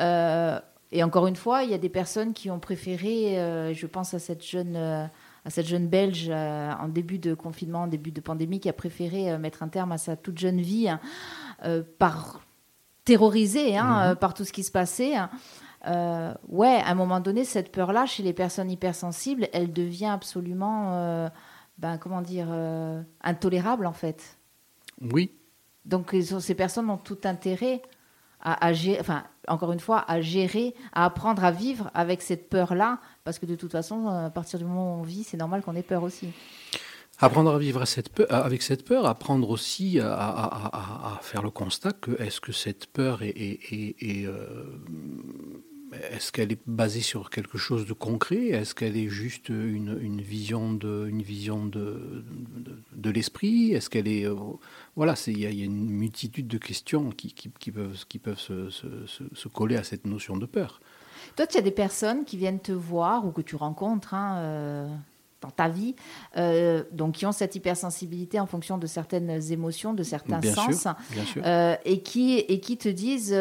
[0.00, 0.58] Euh,
[0.90, 4.14] et encore une fois, il y a des personnes qui ont préféré, euh, je pense
[4.14, 8.60] à cette jeune, à cette jeune Belge en début de confinement, en début de pandémie,
[8.60, 11.00] qui a préféré mettre un terme à sa toute jeune vie hein,
[11.98, 12.40] par
[13.04, 14.16] terrorisée hein, mhm.
[14.16, 15.16] par tout ce qui se passait.
[15.16, 15.28] Hein.
[16.48, 21.28] ouais, à un moment donné, cette peur-là, chez les personnes hypersensibles, elle devient absolument,
[21.76, 22.48] ben, comment dire,
[23.22, 24.38] intolérable en fait.
[25.02, 25.30] Oui,
[25.86, 27.80] donc ces personnes ont tout intérêt
[28.40, 33.00] à, gérer, enfin, encore une fois, à gérer, à apprendre à vivre avec cette peur-là,
[33.24, 35.74] parce que de toute façon, à partir du moment où on vit, c'est normal qu'on
[35.74, 36.28] ait peur aussi.
[37.18, 37.82] Apprendre à vivre
[38.28, 43.58] avec cette peur, apprendre aussi à, faire le constat que est-ce que cette peur est,
[44.26, 44.64] euh,
[45.92, 48.48] est-ce qu'elle est basée sur quelque chose de concret?
[48.48, 52.24] Est-ce qu'elle est juste une, vision de, une vision de,
[52.92, 53.72] de, l'esprit?
[53.72, 54.26] Est-ce qu'elle est...
[54.26, 54.34] Euh,
[54.96, 58.86] voilà, il y, a une multitude de questions qui, qui, peuvent, qui peuvent se, se,
[59.32, 60.80] se, coller à cette notion de peur.
[61.36, 64.88] Toi, tu as des personnes qui viennent te voir ou que tu rencontres hein, euh,
[65.40, 65.94] dans ta vie,
[66.36, 71.24] euh, donc qui ont cette hypersensibilité en fonction de certaines émotions, de certains sens, bien
[71.24, 71.42] sûr.
[71.84, 73.34] et, qui, et qui te disent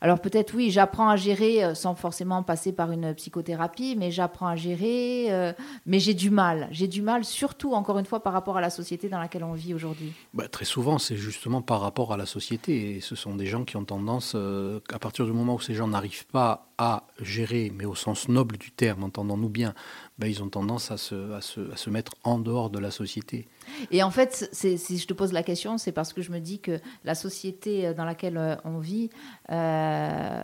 [0.00, 4.48] alors peut-être oui, j'apprends à gérer euh, sans forcément passer par une psychothérapie, mais j'apprends
[4.48, 5.52] à gérer, euh,
[5.86, 6.68] mais j'ai du mal.
[6.70, 9.54] J'ai du mal surtout, encore une fois, par rapport à la société dans laquelle on
[9.54, 10.12] vit aujourd'hui.
[10.34, 12.96] Bah, très souvent, c'est justement par rapport à la société.
[12.96, 15.74] Et ce sont des gens qui ont tendance, euh, à partir du moment où ces
[15.74, 19.74] gens n'arrivent pas à gérer, mais au sens noble du terme, entendons-nous bien,
[20.18, 22.90] ben, ils ont tendance à se, à, se, à se, mettre en dehors de la
[22.90, 23.48] société.
[23.90, 26.60] Et en fait, si je te pose la question, c'est parce que je me dis
[26.60, 29.10] que la société dans laquelle euh, on vit,
[29.50, 30.42] euh,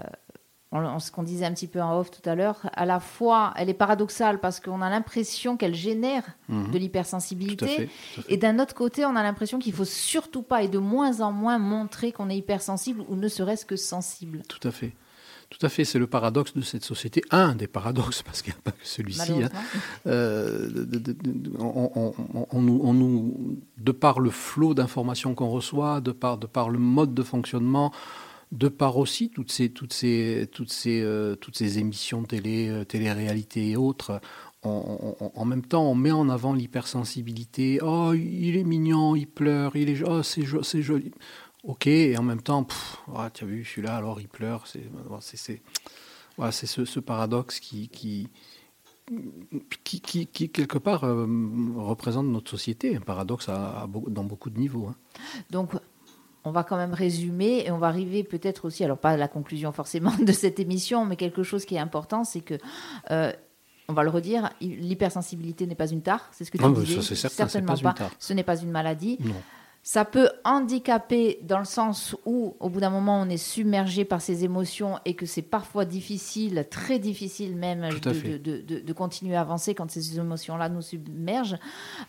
[0.72, 3.68] ce qu'on disait un petit peu en off tout à l'heure, à la fois, elle
[3.68, 6.70] est paradoxale parce qu'on a l'impression qu'elle génère mhm.
[6.70, 7.88] de l'hypersensibilité,
[8.28, 11.32] et d'un autre côté, on a l'impression qu'il faut surtout pas et de moins en
[11.32, 14.42] moins montrer qu'on est hypersensible ou ne serait-ce que sensible.
[14.48, 14.92] Tout à fait.
[15.50, 18.58] Tout à fait, c'est le paradoxe de cette société, un des paradoxes, parce qu'il n'y
[18.58, 19.32] a pas que celui-ci.
[19.42, 19.50] Hein.
[20.06, 20.86] Euh,
[21.58, 27.14] on, nous, de par le flot d'informations qu'on reçoit, de par, de par le mode
[27.14, 27.92] de fonctionnement,
[28.52, 32.84] de par aussi toutes ces, toutes ces, toutes ces, euh, toutes ces émissions télé, euh,
[32.84, 34.20] télé-réalité et autres,
[34.62, 37.78] en même temps, on met en avant l'hypersensibilité.
[37.82, 41.12] Oh, il est mignon, il pleure, il est, oh, c'est joli.
[41.64, 42.66] Ok, et en même temps,
[43.14, 44.66] ah, tu as vu, celui-là, alors il pleure.
[44.66, 45.62] C'est c'est
[46.36, 48.28] voilà, ce, ce, paradoxe qui, qui,
[49.84, 51.26] qui, qui, quelque part, euh,
[51.76, 54.86] représente notre société, un paradoxe à, dans beaucoup de niveaux.
[54.86, 54.94] Hein.
[55.50, 55.72] Donc,
[56.44, 59.28] on va quand même résumer et on va arriver peut-être aussi, alors pas à la
[59.28, 62.54] conclusion forcément de cette émission, mais quelque chose qui est important, c'est que.
[63.10, 63.32] Euh,
[63.88, 67.02] on va le redire, l'hypersensibilité n'est pas une tare, c'est ce que tu non, disais.
[67.02, 67.92] Ça, certain, Certainement pas.
[67.92, 68.10] pas.
[68.20, 69.18] Ce n'est pas une maladie.
[69.18, 69.34] Non.
[69.82, 74.20] Ça peut handicaper dans le sens où, au bout d'un moment, on est submergé par
[74.20, 79.90] ses émotions et que c'est parfois difficile, très difficile même, de, continuer à avancer quand
[79.90, 81.56] ces émotions-là nous submergent.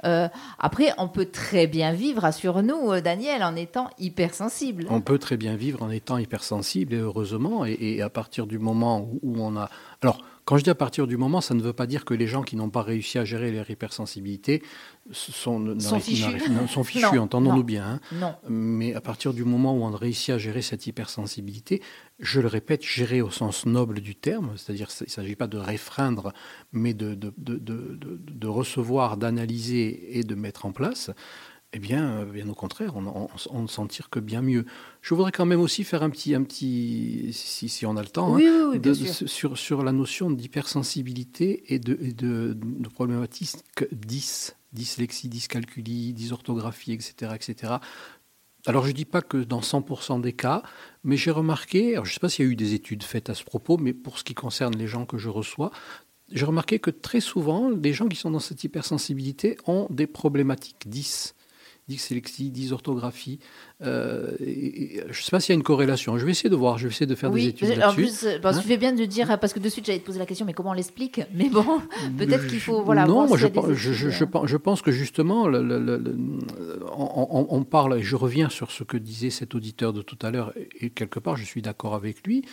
[0.03, 0.27] Euh,
[0.59, 4.87] après, on peut très bien vivre, assure-nous, euh, Daniel, en étant hypersensible.
[4.89, 8.59] On peut très bien vivre en étant hypersensible, et heureusement, et, et à partir du
[8.59, 9.69] moment où on a...
[10.01, 10.17] Alors,
[10.51, 12.41] Quand je dis à partir du moment, ça ne veut pas dire que les gens
[12.41, 14.61] qui n'ont pas réussi à gérer leur hypersensibilité
[15.09, 17.85] sont, sont fichus, sont fichus entendons-nous bien.
[17.85, 17.99] Hein.
[18.11, 18.35] Non.
[18.49, 21.81] Mais à partir du moment où on réussit à gérer cette hypersensibilité,
[22.19, 25.57] je le répète, gérer au sens noble du terme, c'est-à-dire qu'il ne s'agit pas de
[25.57, 26.33] réfreindre,
[26.73, 31.11] mais de, de, de, de recevoir, d'analyser et de mettre en place,
[31.73, 34.65] eh bien, euh, bien au contraire, on ne s'en tire que bien mieux.
[35.01, 38.09] Je voudrais quand même aussi faire un petit, un petit si, si on a le
[38.09, 38.71] temps, hein,
[39.25, 46.91] sur, sur la notion d'hypersensibilité et de, et de, de problématique 10, dyslexie, dyscalculie, dysorthographie,
[46.91, 47.33] etc.
[47.35, 47.75] etc.
[48.65, 50.63] Alors je ne dis pas que dans 100% des cas,
[51.03, 53.29] mais j'ai remarqué, alors je ne sais pas s'il y a eu des études faites
[53.29, 55.71] à ce propos, mais pour ce qui concerne les gens que je reçois,
[56.31, 60.87] j'ai remarqué que très souvent, les gens qui sont dans cette hypersensibilité ont des problématiques
[60.87, 61.33] 10
[61.87, 63.39] dyslexie, dysorthographie.
[63.81, 66.17] Euh, je ne sais pas s'il y a une corrélation.
[66.17, 67.85] Je vais essayer de voir, je vais essayer de faire des études là-dessus.
[67.85, 70.05] En plus, euh, hein tu fais bien de dire, parce que de suite j'allais te
[70.05, 71.21] poser la question, mais comment on l'explique?
[71.33, 71.81] Mais bon,
[72.17, 72.83] peut-être qu'il faut...
[72.83, 76.15] Voilà, non, moi je, pense, je, je, pense que justement, le,
[76.95, 80.31] on, on, parle, et je reviens sur ce que disait cet auditeur de tout à
[80.31, 82.43] l'heure, et quelque part je suis d'accord avec lui,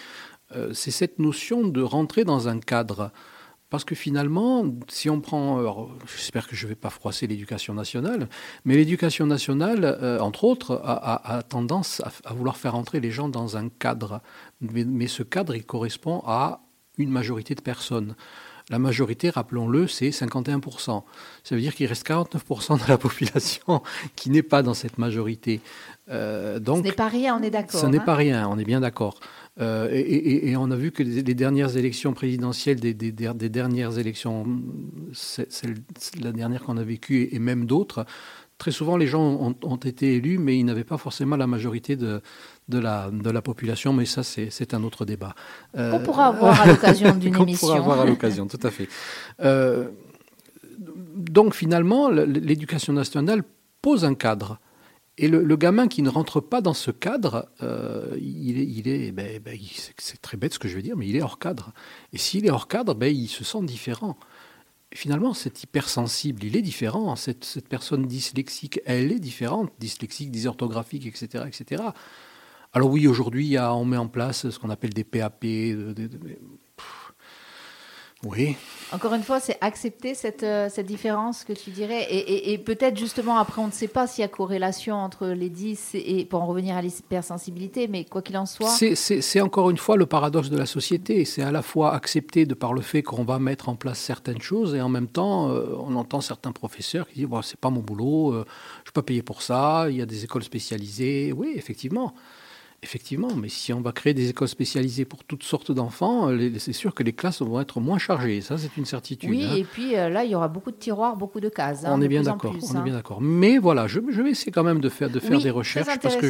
[0.56, 3.10] euh, c'est cette notion de rentrer dans un cadre.
[3.70, 8.28] Parce que finalement, si on prend, j'espère que je ne vais pas froisser l'éducation nationale,
[8.64, 13.59] mais l'éducation nationale, euh, entre autres, a, tendance à, vouloir faire entrer les gens dans
[13.59, 14.22] un cadre.
[14.61, 16.61] Mais, ce cadre, il correspond à
[16.96, 18.14] une majorité de personnes.
[18.70, 21.02] La majorité, rappelons-le, c'est 51%.
[21.42, 23.83] Ça veut dire qu'il reste 49% de la population
[24.16, 25.61] qui n'est pas dans cette majorité.
[26.11, 27.81] Euh, donc, ce n'est pas rien, on est d'accord.
[27.81, 28.04] Ce n'est hein.
[28.04, 29.20] pas rien, on est bien d'accord.
[29.60, 34.46] Euh, et, on a vu que les, dernières élections présidentielles, des, dernières élections,
[36.20, 38.06] la dernière qu'on a vécue et, même d'autres,
[38.58, 42.20] très souvent les gens ont, été élus, mais ils n'avaient pas forcément la majorité de,
[42.68, 45.34] de, la, de la population, mais ça c'est un autre débat.
[45.76, 47.68] Euh, qu'on pourra avoir à l'occasion d'une émission.
[47.68, 48.88] Qu'on pourra avoir à l'occasion, tout à fait.
[49.40, 49.88] Euh,
[51.16, 53.42] donc finalement, l'éducation nationale
[53.82, 54.60] pose un cadre.
[55.20, 59.11] Et le, gamin qui ne rentre pas dans ce cadre, euh, il est, il est
[59.11, 59.59] ben, ben
[59.96, 61.72] c'est très bête ce que je veux dire, mais il est hors cadre.
[62.12, 64.16] Et s'il est hors cadre, ben, il se sent différent.
[64.94, 67.16] finalement, cet hypersensible, il est différent.
[67.16, 71.83] Cette, cette, personne dyslexique, elle est différente, dyslexique, dysorthographique, etc., etc.
[72.72, 75.44] Alors oui, aujourd'hui, on met en place ce qu'on appelle des PAP,
[78.24, 78.57] oui.
[78.90, 82.07] Encore une fois, c'est accepter cette, euh, cette différence que tu dirais.
[82.11, 85.90] Et, peut-être justement, après, on ne sait pas s'il y a corrélation entre les 10
[85.94, 88.70] et, pour en revenir à l'hypersensibilité, mais quoi qu'il en soit.
[88.70, 91.24] C'est encore une fois le paradoxe de la société.
[91.24, 94.40] C'est à la fois accepter de par le fait qu'on va mettre en place certaines
[94.40, 97.70] choses et en même temps, euh, on entend certains professeurs qui disent bon, c'est pas
[97.70, 100.42] mon boulot, euh, je ne suis pas payé pour ça, il y a des écoles
[100.42, 101.33] spécialisées.
[101.33, 102.14] Oui, effectivement.
[102.80, 106.94] Effectivement, mais si on va créer des écoles spécialisées pour toutes sortes d'enfants, c'est sûr
[106.94, 108.40] que les classes vont être moins chargées.
[108.40, 109.28] Ça, c'est une certitude.
[109.28, 109.56] Oui, hein.
[109.56, 111.84] et puis euh, là, il y aura beaucoup de tiroirs, beaucoup de cases.
[111.84, 112.54] Hein, on, est bien d'accord.
[112.54, 113.20] On est bien d'accord.
[113.20, 116.28] Mais voilà, je, vais essayer quand même de faire, de faire des recherches parce que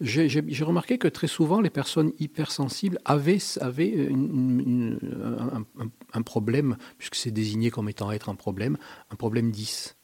[0.00, 4.08] j'ai remarqué que très souvent, les personnes hypersensibles avaient, avaient
[6.12, 8.78] un, problème, puisque c'est désigné comme étant être un problème,
[9.12, 9.96] un problème 10.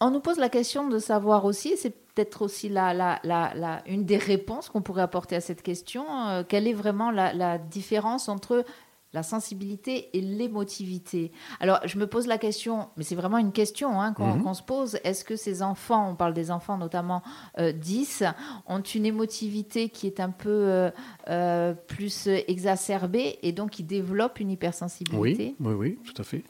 [0.00, 4.04] On nous pose la question de savoir aussi, c'est peut-être aussi la, la, la, une
[4.04, 6.04] des réponses qu'on pourrait apporter à cette question.
[6.28, 8.64] Euh, quelle est vraiment la, différence entre
[9.12, 11.32] la sensibilité et l'émotivité?
[11.58, 14.42] Alors, je me pose la question, mais c'est vraiment une question hein, mhm.
[14.44, 15.00] qu'on se pose.
[15.02, 17.22] Est-ce que ces enfants, on parle des enfants notamment
[17.58, 18.26] 10, euh,
[18.66, 20.90] ont une émotivité qui est un peu
[21.28, 25.56] euh, plus exacerbée et donc qui développent une hypersensibilité?
[25.58, 26.44] Oui, oui, oui, tout à fait.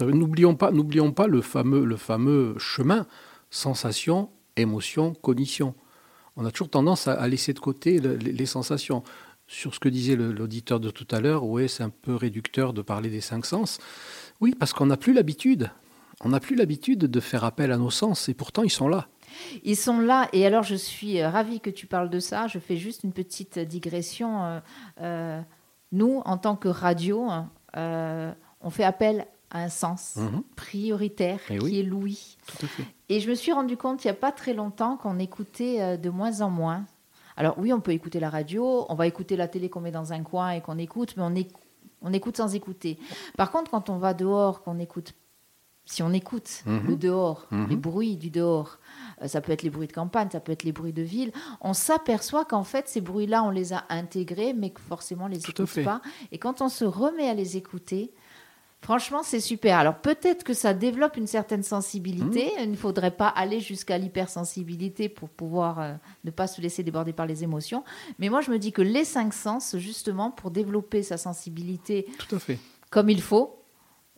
[0.00, 3.06] N'oublions pas, le fameux, chemin
[3.50, 5.74] sensation, émotion, cognition.
[6.36, 9.02] On a toujours tendance à, laisser de côté les, sensations.
[9.46, 12.82] Sur ce que disait l'auditeur de tout à l'heure, oui, c'est un peu réducteur de
[12.82, 13.78] parler des cinq sens.
[14.40, 15.70] Oui, parce qu'on n'a plus l'habitude.
[16.22, 19.08] On n'a plus l'habitude de faire appel à nos sens, et pourtant ils sont là.
[19.64, 22.46] Ils sont là, et alors je suis euh, ravie que tu parles de ça.
[22.46, 24.44] Je fais juste une petite digression.
[24.44, 24.60] Euh,
[25.00, 25.40] euh,
[25.92, 27.28] nous, en tant que radio,
[27.74, 30.42] on fait appel un sens mhm.
[30.56, 32.36] prioritaire eh qui est l'ouïe.
[33.08, 35.96] Et je me suis rendu compte il n'y a pas très longtemps qu'on écoutait euh,
[35.96, 36.84] de moins en moins.
[37.36, 40.12] Alors oui, on peut écouter la radio, on va écouter la télé qu'on met dans
[40.12, 41.34] un coin et qu'on écoute, mais on,
[42.02, 42.98] on écoute sans écouter.
[43.36, 45.14] Par contre, quand on va dehors, qu'on écoute,
[45.84, 46.86] si on écoute mhm.
[46.86, 47.68] le dehors, mhm.
[47.68, 48.78] les bruits du dehors,
[49.22, 51.32] euh, ça peut être les bruits de campagne, ça peut être les bruits de ville,
[51.60, 55.38] on s'aperçoit qu'en fait, ces bruits-là, on les a intégrés, mais que forcément, on les
[55.38, 56.00] écoute pas.
[56.30, 58.12] Et quand on se remet à les écouter,
[58.82, 59.76] Franchement, c'est super.
[59.78, 62.46] Alors peut-être que ça développe une certaine sensibilité.
[62.46, 62.62] Mmh.
[62.62, 65.92] Il ne faudrait pas aller jusqu'à l'hypersensibilité pour pouvoir euh,
[66.24, 67.84] ne pas se laisser déborder par les émotions.
[68.18, 72.36] Mais moi, je me dis que les cinq sens, justement, pour développer sa sensibilité, Tout
[72.36, 72.58] à fait.
[72.90, 73.60] comme il faut,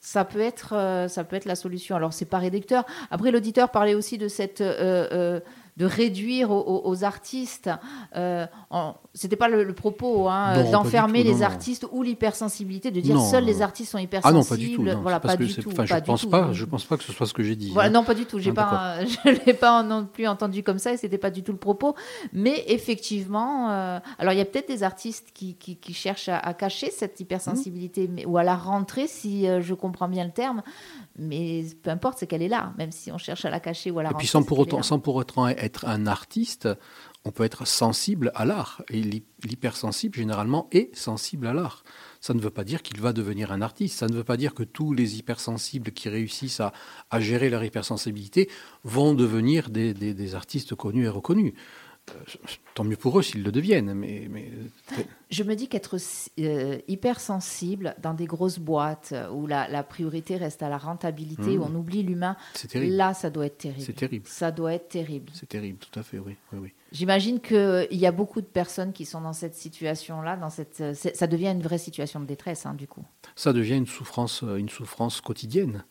[0.03, 1.95] ça peut être, euh, ça peut être la solution.
[1.95, 2.85] Alors, c'est pas réducteur.
[3.11, 4.61] Après, l'auditeur parlait aussi de cette.
[4.61, 5.41] Euh, euh,
[5.77, 7.71] de réduire aux, artistes.
[8.15, 8.47] Euh,
[9.15, 13.93] C'était pas le, propos hein, d'enfermer les artistes ou l'hypersensibilité, de dire seuls les artistes
[13.93, 14.37] sont hypersensibles.
[14.37, 15.01] Ah non, pas du tout.
[15.01, 15.71] voilà, pas du tout.
[15.71, 16.53] je pense pas.
[16.53, 17.71] Je pense pas que ce soit ce que j'ai dit.
[17.73, 17.93] Voilà, hein.
[17.93, 18.39] Non, pas du tout.
[18.39, 21.43] J'ai ah, pas, je l'ai pas non plus entendu comme ça et c'était pas du
[21.43, 21.95] tout le propos.
[22.33, 26.91] Mais effectivement, euh, alors il y a peut-être des artistes qui, qui, cherchent à, cacher
[26.91, 30.63] cette hypersensibilité mais, ou à la rentrer, si euh, je comprends bien le terme.
[31.19, 33.99] Mais peu importe, c'est qu'elle est là, même si on cherche à la cacher ou
[33.99, 34.11] à la.
[34.11, 36.69] Et puis sans pour autant, sans pour autant être un artiste,
[37.25, 38.83] on peut être sensible à l'art.
[38.89, 39.03] Et
[39.45, 41.85] l'hypersensible, généralement, est sensible à l'art.
[42.21, 43.99] Ça ne veut pas dire qu'il va devenir un artiste.
[43.99, 46.73] Ça ne veut pas dire que tous les hypersensibles qui réussissent à,
[47.21, 48.49] gérer leur hypersensibilité
[48.83, 51.53] vont devenir des artistes connus et reconnus.
[52.11, 52.15] Euh,
[52.75, 53.95] tant mieux pour eux s'ils le deviennent.
[53.95, 54.29] Mais,
[55.31, 55.97] Je me dis qu'être
[56.41, 61.65] euh, hypersensible dans des grosses boîtes euh, où la, priorité reste à la rentabilité, où
[61.65, 61.73] mmh.
[61.73, 62.37] on oublie l'humain,
[62.75, 63.83] là, ça doit être terrible.
[63.83, 64.27] C'est terrible.
[64.27, 65.31] Ça doit être terrible.
[65.33, 66.37] C'est terrible, tout à fait, oui.
[66.53, 70.37] oui, J'imagine qu'il y a beaucoup de personnes qui sont dans cette situation-là.
[70.37, 73.05] Dans cette, ça devient une vraie situation de détresse, hein, du coup.
[73.37, 75.85] Ça devient une souffrance, une souffrance quotidienne.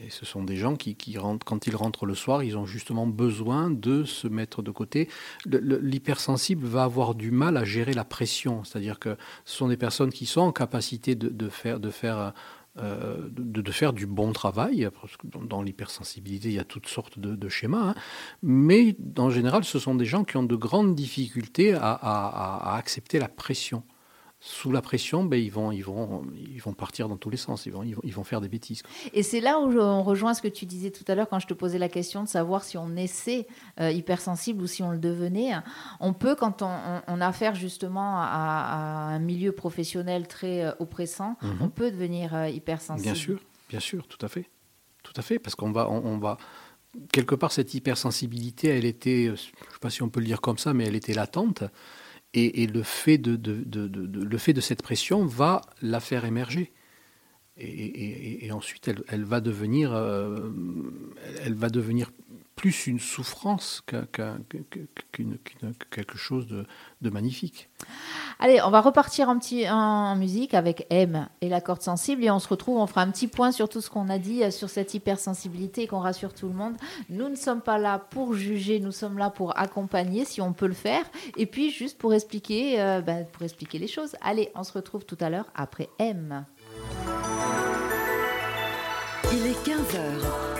[0.00, 3.06] Et ce sont des gens qui, rentrent, quand ils rentrent le soir, ils ont justement
[3.06, 5.08] besoin de se mettre de côté.
[5.44, 10.12] L'hypersensible va avoir du mal à gérer la pression, c'est-à-dire que ce sont des personnes
[10.12, 12.32] qui sont en capacité de, faire, de faire
[12.78, 14.88] euh, de, faire du bon travail.
[15.24, 17.90] Dans, l'hypersensibilité, il y a toutes sortes de, schémas.
[17.90, 17.94] Hein.
[18.42, 23.28] Mais en général, ce sont des gens qui ont de grandes difficultés à accepter la
[23.28, 23.82] pression
[24.40, 27.66] sous la pression, ben, ils, vont, ils, vont, ils vont partir dans tous les sens,
[27.66, 28.82] ils vont, ils vont, faire des bêtises.
[29.12, 31.48] Et c'est là où on rejoint ce que tu disais tout à l'heure quand je
[31.48, 33.48] te posais la question de savoir si on essaie
[33.80, 35.54] euh, hypersensible ou si on le devenait.
[35.98, 41.58] On peut, quand on, a affaire justement à, un milieu professionnel très euh, oppressant, mhm.
[41.60, 43.02] on peut devenir euh, hypersensible.
[43.02, 44.48] Bien sûr, bien sûr, tout à fait.
[45.02, 46.36] Tout à fait, parce qu'on va, on, va
[47.12, 50.40] quelque part, cette hypersensibilité, elle était, je ne sais pas si on peut le dire
[50.40, 51.64] comme ça, mais elle était latente.
[52.34, 53.40] Et, le, fait de,
[54.22, 56.72] le fait de cette pression va la faire émerger.
[57.60, 60.50] Et, ensuite, elle, va devenir, euh,
[61.44, 62.12] elle va devenir
[62.58, 65.38] plus une souffrance qu'une
[65.90, 66.66] quelque chose de,
[67.08, 67.70] magnifique.
[68.40, 72.40] Allez, on va repartir petit, en, musique avec M et la corde sensible et on
[72.40, 74.68] se retrouve, on fera un petit point sur tout ce qu'on a dit euh, sur
[74.68, 76.74] cette hypersensibilité et qu'on rassure tout le monde.
[77.10, 80.66] Nous ne sommes pas là pour juger, nous sommes là pour accompagner si on peut
[80.66, 81.04] le faire
[81.36, 84.16] et puis juste pour expliquer, euh, ben, pour expliquer les choses.
[84.20, 86.44] Allez, on se retrouve tout à l'heure après M.
[89.32, 90.57] Il est 15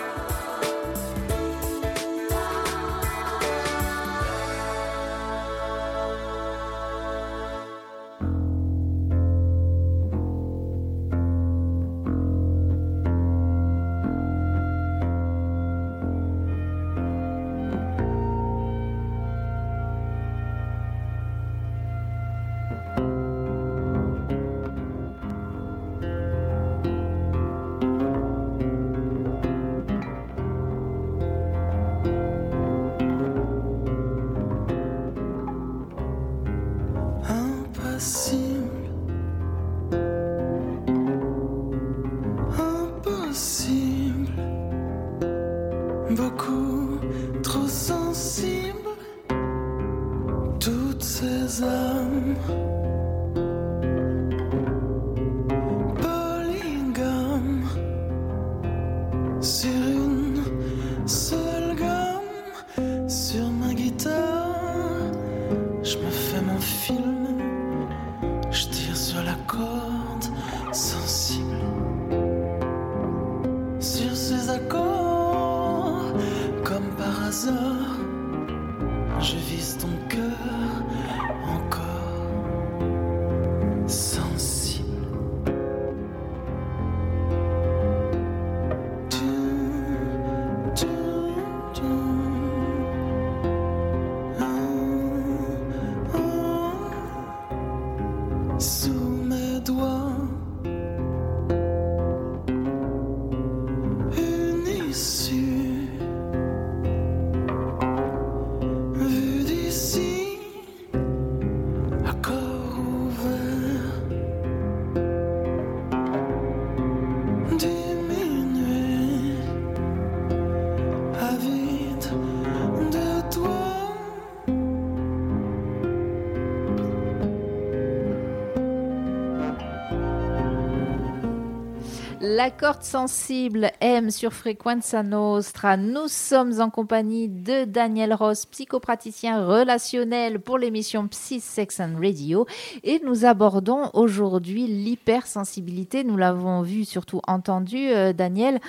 [132.38, 135.76] La corde sensible M sur Frequenza Nostra.
[135.76, 142.46] Nous sommes en compagnie de Daniel Ross, psychopraticien relationnel pour l'émission Psy Sex and Radio.
[142.84, 146.04] Et nous abordons aujourd'hui l'hypersensibilité.
[146.04, 148.60] Nous l'avons vu, surtout entendu, euh, Daniel.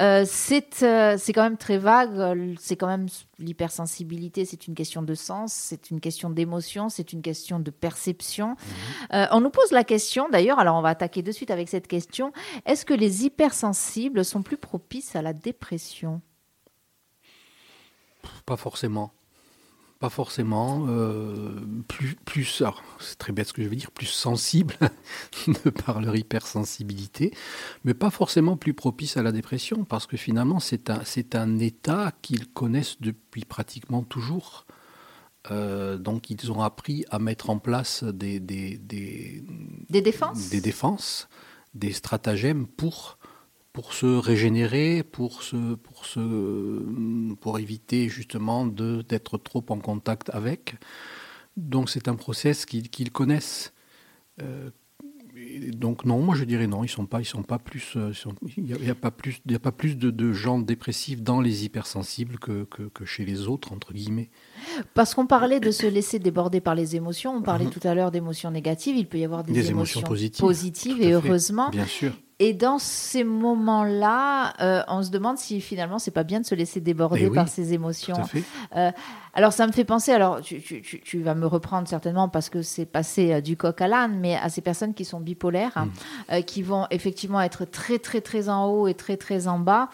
[0.00, 2.56] Euh, c'est euh, c'est quand même très vague.
[2.58, 3.08] C'est quand même
[3.38, 8.56] l'hypersensibilité, c'est une question de sens, c'est une question d'émotion, c'est une question de perception.
[9.12, 11.86] Euh, on nous pose la question, d'ailleurs, alors on va attaquer de suite avec cette
[11.86, 12.32] question,
[12.66, 16.20] est-ce que les hypersensibles sont plus propices à la dépression
[18.46, 19.12] Pas forcément.
[20.00, 20.86] Pas forcément.
[20.88, 21.58] euh,
[21.88, 22.62] plus, plus
[23.00, 24.76] c'est très bête ce que je veux dire, plus sensible
[25.64, 27.34] de par leur hypersensibilité,
[27.82, 31.02] mais pas forcément plus propice à la dépression, parce que finalement, c'est un,
[31.34, 34.66] un état qu'ils connaissent depuis pratiquement toujours.
[35.50, 39.42] Euh, donc, ils ont appris à mettre en place des, des, des,
[39.88, 40.48] Des défenses?
[40.50, 41.28] Des défenses,
[41.78, 43.18] des stratagèmes pour,
[43.72, 50.74] pour se régénérer, pour, se, pour, se, pour éviter justement d'être trop en contact avec.
[51.56, 53.72] Donc c'est un process qu'ils qu'ils connaissent.
[54.42, 54.70] Euh,
[55.54, 58.12] et donc non, moi je dirais non, ils sont pas, ils sont pas plus, euh,
[58.56, 61.40] il n'y a, pas plus, il y a pas plus de, de gens dépressifs dans
[61.40, 64.30] les hypersensibles que, que, que chez les autres entre guillemets.
[64.94, 68.10] Parce qu'on parlait de se laisser déborder par les émotions, on parlait tout à l'heure
[68.10, 69.62] d'émotions négatives, il peut y avoir des, Mhm.
[69.64, 71.70] Des émotions positives, et heureusement.
[71.70, 72.12] Bien sûr.
[72.40, 76.54] Et dans ces moments-là, euh, on se demande si finalement c'est pas bien de se
[76.54, 78.14] laisser déborder Eh oui, par ces émotions.
[78.14, 78.44] Tout à fait.
[78.76, 78.90] Euh,
[79.34, 82.62] alors ça me fait penser, alors tu, tu- tu- vas me reprendre certainement parce que
[82.62, 85.86] c'est passé euh, du coq à l'âne, mais à ces personnes qui sont bipolaires, hein,
[85.86, 86.32] Mm.
[86.34, 89.88] euh, qui vont effectivement être très très très en haut et très très en bas.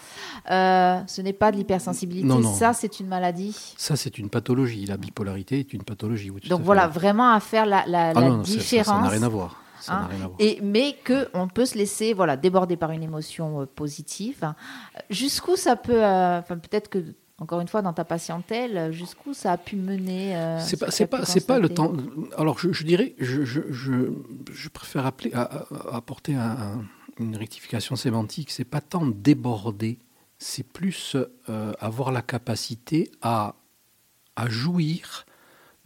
[0.50, 2.52] Euh, ce n'est pas de l'hypersensibilité, Non, non.
[2.52, 3.74] ça c'est une maladie.
[3.78, 4.84] Ça c'est une pathologie.
[4.84, 6.30] La bipolarité est une pathologie.
[6.30, 6.64] oui, Donc fait.
[6.66, 8.86] voilà, vraiment à faire la, la- Ah la non, différence.
[8.96, 9.62] Ça n'a rien à voir.
[9.86, 10.36] Ça hein, n'a rien à voir.
[10.38, 14.52] Et, mais que on peut se laisser voilà déborder par une émotion euh, positive.
[15.10, 17.04] Jusqu'où ça peut, euh, enfin peut-être que
[17.38, 20.36] encore une fois dans ta patientèle, jusqu'où ça a pu mener.
[20.36, 21.92] euh, C'est ce pas, c'est pas, c'est pas le temps.
[22.38, 24.12] Alors, je, je dirais, je, je, je,
[24.52, 26.84] je préfère appeler, à- à- apporter un- un-
[27.18, 28.50] une rectification sémantique.
[28.52, 29.98] C'est pas tant déborder,
[30.38, 31.16] c'est plus
[31.48, 33.56] euh, avoir la capacité à,
[34.36, 35.26] à jouir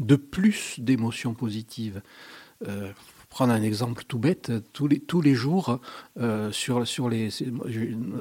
[0.00, 2.02] de plus d'émotions positives.
[2.68, 2.92] Euh,
[3.28, 5.80] prendre un exemple tout bête, tous les, tous les jours,
[6.18, 7.28] euh, sur, sur les,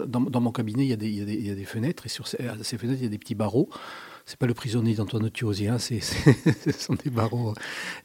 [0.07, 1.55] dans, dans mon cabinet, il y, a des, il, y a des, il y a
[1.55, 3.69] des fenêtres, et sur ces, ces fenêtres, il y a des petits barreaux.
[4.25, 5.31] C'est pas le prisonnier d'Antoine hein,
[5.79, 7.53] c'est, c'est- ce sont des barreaux.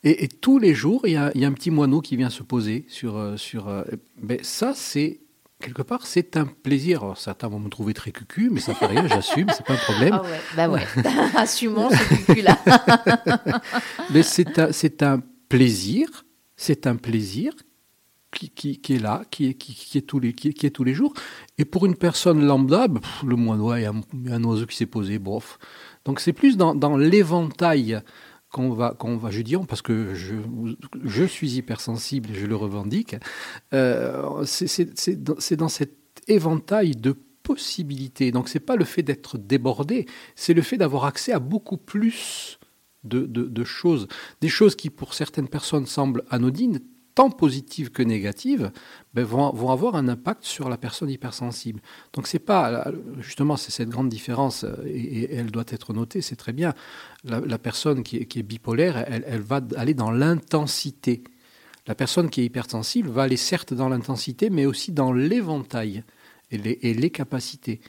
[0.04, 2.16] Et, et tous les jours, il y, a, il y a un petit moineau qui
[2.16, 3.16] vient se poser sur.
[3.16, 3.82] euh, sur euh,
[4.22, 5.18] ben, ça, c'est.
[5.60, 7.02] Quelque part, c'est un plaisir.
[7.02, 9.76] Alors, certains vont me trouver très cucu, mais ça fait rien, j'assume, c'est pas un
[9.76, 10.12] problème.
[10.14, 10.82] Ah ouais, bah ouais.
[11.36, 12.56] Assumons ce cul là.
[14.10, 16.24] Mais c'est un, c'est un plaisir,
[16.62, 17.52] c'est un plaisir
[18.30, 21.12] qui, est là, qui est, tous les, qui, est- tous les jours.
[21.58, 22.86] Et pour une personne lambda,
[23.26, 23.92] le moineau, il y a
[24.30, 25.58] un, oiseau qui s'est posé, bof.
[26.04, 28.00] Donc c'est plus dans, l'éventail
[28.50, 30.34] qu'on va, qu'on va, je dis parce que je,
[31.04, 33.16] je suis hypersensible et je le revendique,
[33.74, 35.92] euh, c'est- dans, dans cet
[36.28, 38.30] éventail de possibilités.
[38.30, 40.06] Donc c'est pas le fait d'être débordé,
[40.36, 42.58] c'est le fait d'avoir accès à beaucoup plus
[43.04, 44.08] de, choses,
[44.40, 46.80] des choses qui pour certaines personnes semblent anodines,
[47.14, 48.70] tant positives que négatives,
[49.12, 51.80] ben, vont, avoir un impact sur la personne hypersensible.
[52.14, 52.90] Donc c'est pas
[53.20, 56.74] justement c'est cette grande différence euh, et, elle doit être notée, c'est très bien.
[57.24, 61.22] La, personne qui est, bipolaire, elle, va aller dans l'intensité.
[61.86, 66.04] La personne qui est hypersensible va aller certes dans l'intensité, mais aussi dans l'éventail
[66.50, 67.80] et les capacités.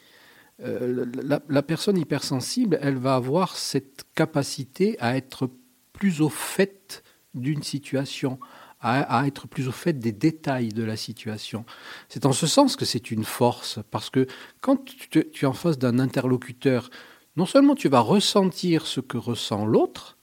[0.64, 1.06] Euh,
[1.50, 5.50] la, personne hypersensible, elle va avoir cette capacité à être
[5.92, 7.04] plus au fait
[7.34, 8.40] d'une situation,
[8.80, 11.66] à, être plus au fait des détails de la situation.
[12.10, 14.28] C'est en ce sens que c'est une force, parce que
[14.62, 16.90] quand tu, tu es en face d'un interlocuteur,
[17.36, 20.18] non seulement tu vas ressentir ce que ressent l'autre,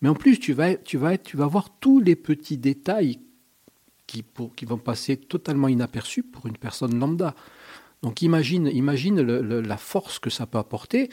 [0.00, 3.20] mais en plus tu vas, tu vas, tu vas voir tous les petits détails
[4.06, 4.24] qui
[4.64, 7.34] vont passer totalement inaperçus pour une personne lambda.
[8.02, 11.10] Donc imagine, la force que ça peut apporter.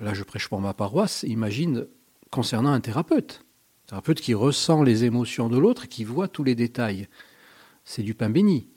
[0.00, 1.24] Là, je prêche pour ma paroisse.
[1.24, 1.86] Imagine
[2.30, 3.44] concernant un thérapeute.
[3.86, 7.08] Un thérapeute qui ressent les émotions de l'autre qui voit tous les détails.
[7.84, 8.68] C'est du pain béni.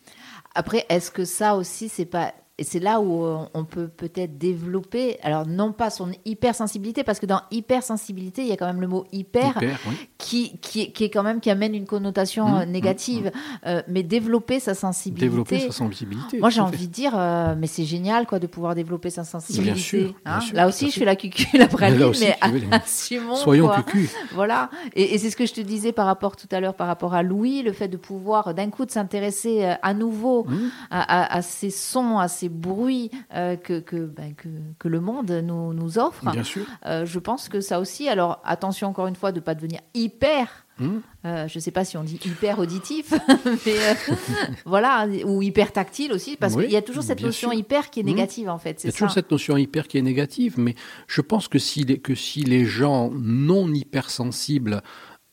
[0.55, 5.18] Après, est-ce que ça aussi, c'est pas et c'est là où on peut peut-être développer,
[5.24, 8.88] alors non pas son hypersensibilité, parce que dans hypersensibilité, il y a quand même le
[8.88, 9.95] mot hyper, hyper oui.
[10.18, 13.32] qui, qui, est- qui est quand même qui amène une connotation Mmh, euh, négative,
[13.66, 15.26] Euh, mais développer sa sensibilité.
[15.28, 16.39] Développer sa sensibilité.
[16.39, 19.74] Moi, j'ai envie de dire, euh, mais c'est génial, quoi, de pouvoir développer sa sensibilité.
[19.74, 20.38] Bien sûr, hein.
[20.38, 23.36] bien sûr, Là aussi, je fais la cucul après Mais mais assumons.
[23.47, 23.84] Soyons quoi.
[23.84, 24.10] cucu.
[24.34, 24.70] Voilà.
[24.95, 27.14] Et, et c'est ce que je te disais par rapport tout à l'heure, par rapport
[27.14, 30.55] à Louis, le fait de pouvoir d'un coup de s'intéresser euh, à nouveau Mmh.
[30.91, 34.48] à, à- à ces sons, à ces bruits euh, que, que, ben, que,
[34.80, 36.30] que le monde nous, nous offre.
[36.32, 36.66] Bien sûr.
[36.86, 39.82] Euh, je pense que ça aussi, alors attention encore une fois de ne pas devenir
[39.93, 40.66] hyper.
[40.80, 40.98] Mmh.
[41.26, 43.12] euh, je ne sais pas si on dit hyper auditif,
[43.66, 43.76] mais
[44.66, 47.60] voilà, ou hyper tactile aussi, parce Oui, qu'il y a toujours cette notion sûr.
[47.60, 48.06] hyper qui est Mmh.
[48.06, 48.84] négative en fait.
[48.84, 48.98] Il y a ça.
[48.98, 50.76] toujours cette notion hyper qui est négative, mais
[51.08, 54.82] je pense que si les, que si les gens non hypersensibles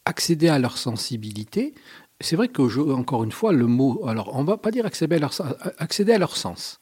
[0.07, 1.75] accédaient à leur sensibilité,
[2.21, 5.33] c'est vrai qu'encore une fois, le mot, alors on va pas dire accéder à leur,
[5.79, 6.81] accéder à leur sens.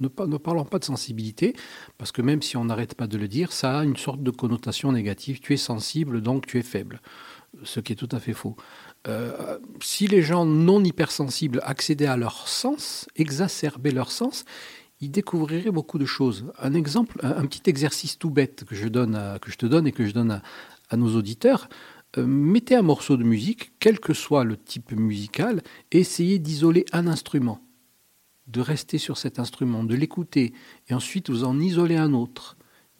[0.00, 1.54] Ne, parlons pas de sensibilité,
[1.96, 4.30] parce que même si on n'arrête pas de le dire, ça a une sorte de
[4.30, 5.40] connotation négative.
[5.40, 7.00] Tu es sensible, donc tu es faible,
[7.64, 8.56] ce qui est tout à fait faux.
[9.06, 14.44] Euh, si les gens non hypersensibles accédaient à leur sens, exacerbaient leur sens,
[15.00, 16.46] ils découvriraient beaucoup de choses.
[16.58, 20.12] Un exemple, un, petit exercice tout bête que je, donne te donne et que je
[20.12, 20.42] donne à,
[20.90, 21.68] à nos auditeurs.
[22.16, 26.86] Euh, mettez un morceau de musique, quel que soit le type musical, et essayez d'isoler
[26.92, 27.60] un instrument,
[28.48, 30.52] de rester sur cet instrument, de l'écouter,
[30.88, 32.56] et ensuite vous en isolez un autre,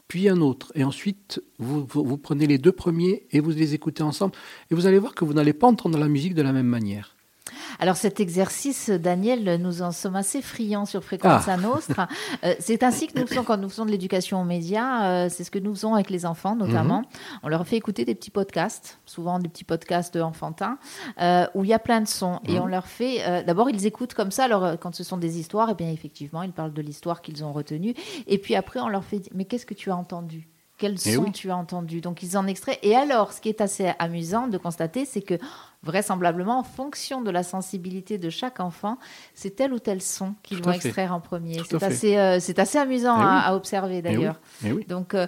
[0.07, 4.03] puis un autre, et ensuite vous, vous, prenez les deux premiers et vous les écoutez
[4.03, 4.35] ensemble,
[4.71, 7.18] et vous allez voir que vous n'allez pas entendre la musique de la même manière.
[7.81, 11.57] Alors cet exercice, Daniel, nous en sommes assez friands sur Fréquence Ah.
[11.57, 12.09] Nostra.
[12.45, 15.05] Euh, c'est ainsi que nous faisons quand nous faisons de l'éducation aux médias.
[15.25, 16.99] euh, c'est ce que nous faisons avec les enfants, notamment.
[17.01, 17.07] Mhm.
[17.43, 20.79] On leur fait écouter des petits podcasts, souvent des petits podcasts enfantins,
[21.21, 22.41] euh, où il y a plein de sons.
[22.47, 22.61] Et Mhm.
[22.63, 23.45] on leur fait...
[23.45, 24.45] D'abord, ils écoutent comme ça.
[24.45, 27.53] Alors, quand ce sont des histoires, eh bien, effectivement, ils parlent de l'histoire qu'ils ont
[27.53, 27.95] retenue.
[28.27, 29.23] Et puis après, on leur fait...
[29.35, 30.49] Mais qu'est-ce que tu as entendu?
[30.77, 31.33] Quel Eh son oui.
[31.33, 32.79] tu as entendu Donc, ils en extraient.
[32.83, 35.35] Et alors, ce qui est assez amusant de constater, c'est que
[35.83, 38.99] vraisemblablement, en fonction de la sensibilité de chaque enfant,
[39.35, 41.57] c'est tel ou tel son qu'ils vont extraire en premier.
[41.59, 43.41] Tout C'est assez, euh, c'est assez amusant Eh à, oui.
[43.45, 44.41] à observer Eh oui, d'ailleurs.
[44.67, 44.85] eh oui.
[44.89, 45.27] Donc, euh,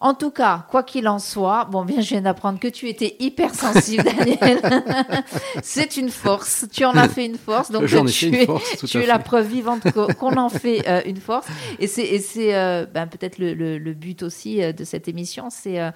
[0.00, 3.16] en tout cas, quoi qu'il en soit, bon, bien, je viens d'apprendre que tu étais
[3.18, 4.60] hypersensible, Daniel.
[5.62, 6.66] c'est une force.
[6.72, 7.70] Tu en as fait une force.
[7.70, 10.48] Donc, tu fait es, une force, tout tu es la preuve vivante qu'o- qu'on en
[10.48, 11.46] fait euh, une force.
[11.78, 15.48] Et c'est, euh, ben, peut-être le, le- le but aussi euh, de cette émission.
[15.50, 15.90] C'est, euh,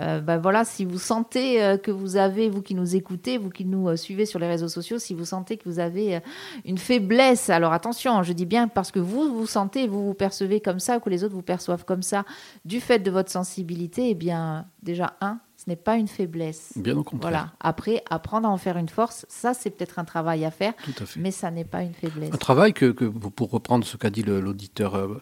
[0.00, 3.50] euh, ben, voilà, si vous sentez euh, que vous avez, vous qui nous écoutez, vous
[3.52, 6.20] qui nous euh, suivez sur les réseaux sociaux, si vous sentez que vous avez euh,
[6.64, 10.60] une faiblesse, alors attention, je dis bien parce que vous vous sentez, vous vous percevez
[10.60, 12.24] comme ça, ou que les autres vous perçoivent comme ça,
[12.64, 16.72] du fait de votre sensibilité, eh bien, déjà, un, ce n'est pas une faiblesse.
[16.76, 17.30] Bien au contraire.
[17.30, 17.52] Voilà.
[17.60, 21.02] Après, apprendre à en faire une force, ça, c'est peut-être un travail à faire, Tout
[21.02, 21.20] à fait.
[21.20, 22.32] mais ça n'est pas une faiblesse.
[22.32, 25.20] Un travail que, que- pour reprendre ce qu'a dit l'auditeur euh,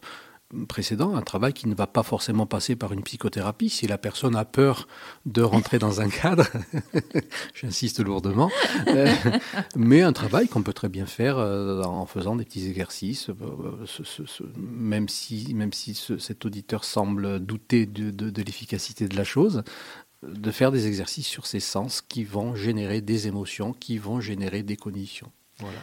[0.68, 4.36] précédent, un travail qui ne va pas forcément passer par une psychothérapie si la personne
[4.36, 4.86] a peur
[5.26, 6.46] de rentrer dans un cadre,
[7.54, 8.50] j'insiste lourdement,
[8.88, 9.12] Euh,
[9.76, 13.34] mais un travail qu'on peut très bien faire euh, en faisant des petits exercices, euh,
[14.56, 19.24] même si, même si ce- cet auditeur semble douter de, de- de l'efficacité de la
[19.24, 19.62] chose,
[20.22, 24.62] de faire des exercices sur ses sens qui vont générer des émotions, qui vont générer
[24.62, 25.30] des cognitions.
[25.58, 25.78] Voilà.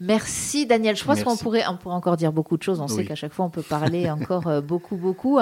[0.00, 0.96] Merci Daniel.
[0.96, 2.80] Je pense qu'on pourrait, on pourrait encore dire beaucoup de choses.
[2.80, 5.38] On sait qu'à chaque fois on peut parler encore euh, beaucoup, beaucoup.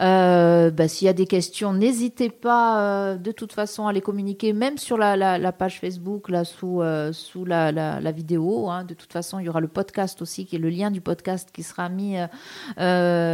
[0.00, 4.02] Euh, bah, S'il y a des questions, n'hésitez pas euh, de toute façon à les
[4.02, 7.72] communiquer, même sur la, la- la page Facebook, là sous, euh, sous la,
[8.12, 8.68] vidéo.
[8.68, 8.84] hein.
[8.84, 11.48] De toute façon, il y aura le podcast aussi, qui est le lien du podcast
[11.52, 12.16] qui sera mis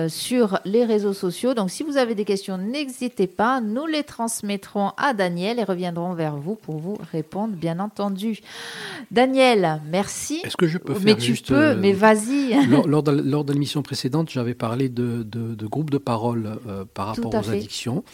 [0.09, 1.55] sur les réseaux sociaux.
[1.55, 3.61] Donc si vous avez des questions, n'hésitez pas.
[3.61, 8.41] Nous les transmettrons à Daniel et reviendrons vers vous pour vous répondre, bien entendu.
[9.11, 10.41] Daniel, merci.
[10.45, 12.55] Est-ce que je peux mais faire tu juste, peux, euh, mais vas-y.
[12.87, 16.85] lors, de, lors de l'émission précédente, j'avais parlé de, de, de groupes de parole euh,
[16.85, 17.57] par rapport aux fait.
[17.57, 18.05] addictions.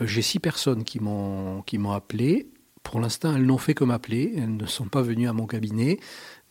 [0.00, 2.48] Euh, J'ai six personnes qui m'ont qui m'ont appelé.
[2.82, 4.32] Pour l'instant, elles n'ont fait que m'appeler.
[4.36, 5.98] Elles ne sont pas venues à mon cabinet.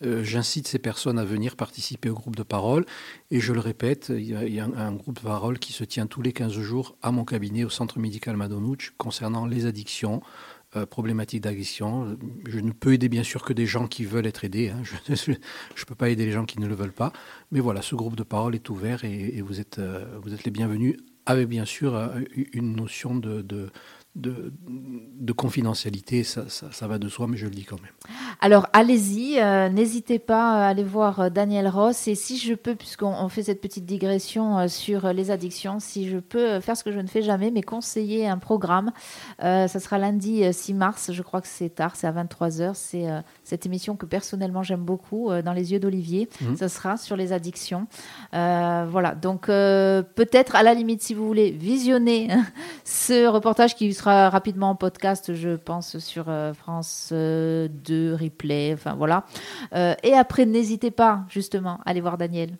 [0.03, 2.85] Euh, J'incite ces personnes à venir participer au groupe de parole.
[3.31, 5.59] Et je le répète, il y a, il y a un, un groupe de parole
[5.59, 9.45] qui se tient tous les 15 jours à mon cabinet au centre médical Madonouch concernant
[9.45, 10.21] les addictions,
[10.75, 12.17] euh, problématiques d'addiction.
[12.47, 14.69] Je ne peux aider bien sûr que des gens qui veulent être aidés.
[14.69, 14.81] hein.
[15.09, 17.11] Je ne peux pas aider les gens qui ne le veulent pas.
[17.51, 20.51] Mais voilà, ce groupe de parole est ouvert et, vous, êtes, euh, vous êtes les
[20.51, 20.95] bienvenus
[21.25, 22.21] avec bien sûr euh,
[22.53, 23.69] une notion de,
[24.15, 26.23] de, de confidentialité.
[26.23, 27.91] Ça, ça, ça va de soi, mais je le dis quand même.
[28.43, 32.75] Alors allez-y, euh, n'hésitez pas à aller voir euh, Daniel Ross et si je peux,
[32.75, 36.83] puisqu'on on fait cette petite digression euh, sur les addictions, si je peux faire ce
[36.83, 38.91] que je ne fais jamais, mais conseiller un programme,
[39.39, 43.05] ça sera lundi 6 mars, je crois que c'est tard, c'est à 23h, c'est
[43.43, 46.55] cette émission que personnellement j'aime beaucoup, dans les yeux d'Olivier, mhm.
[46.55, 47.87] ça sera sur les addictions.
[48.31, 52.29] voilà, donc peut-être à la limite, si vous voulez visionner
[52.85, 59.25] ce reportage qui rapidement en podcast, je pense, sur France 2, replay, enfin voilà.
[59.73, 62.57] Euh, et après, n'hésitez pas justement à aller voir Daniel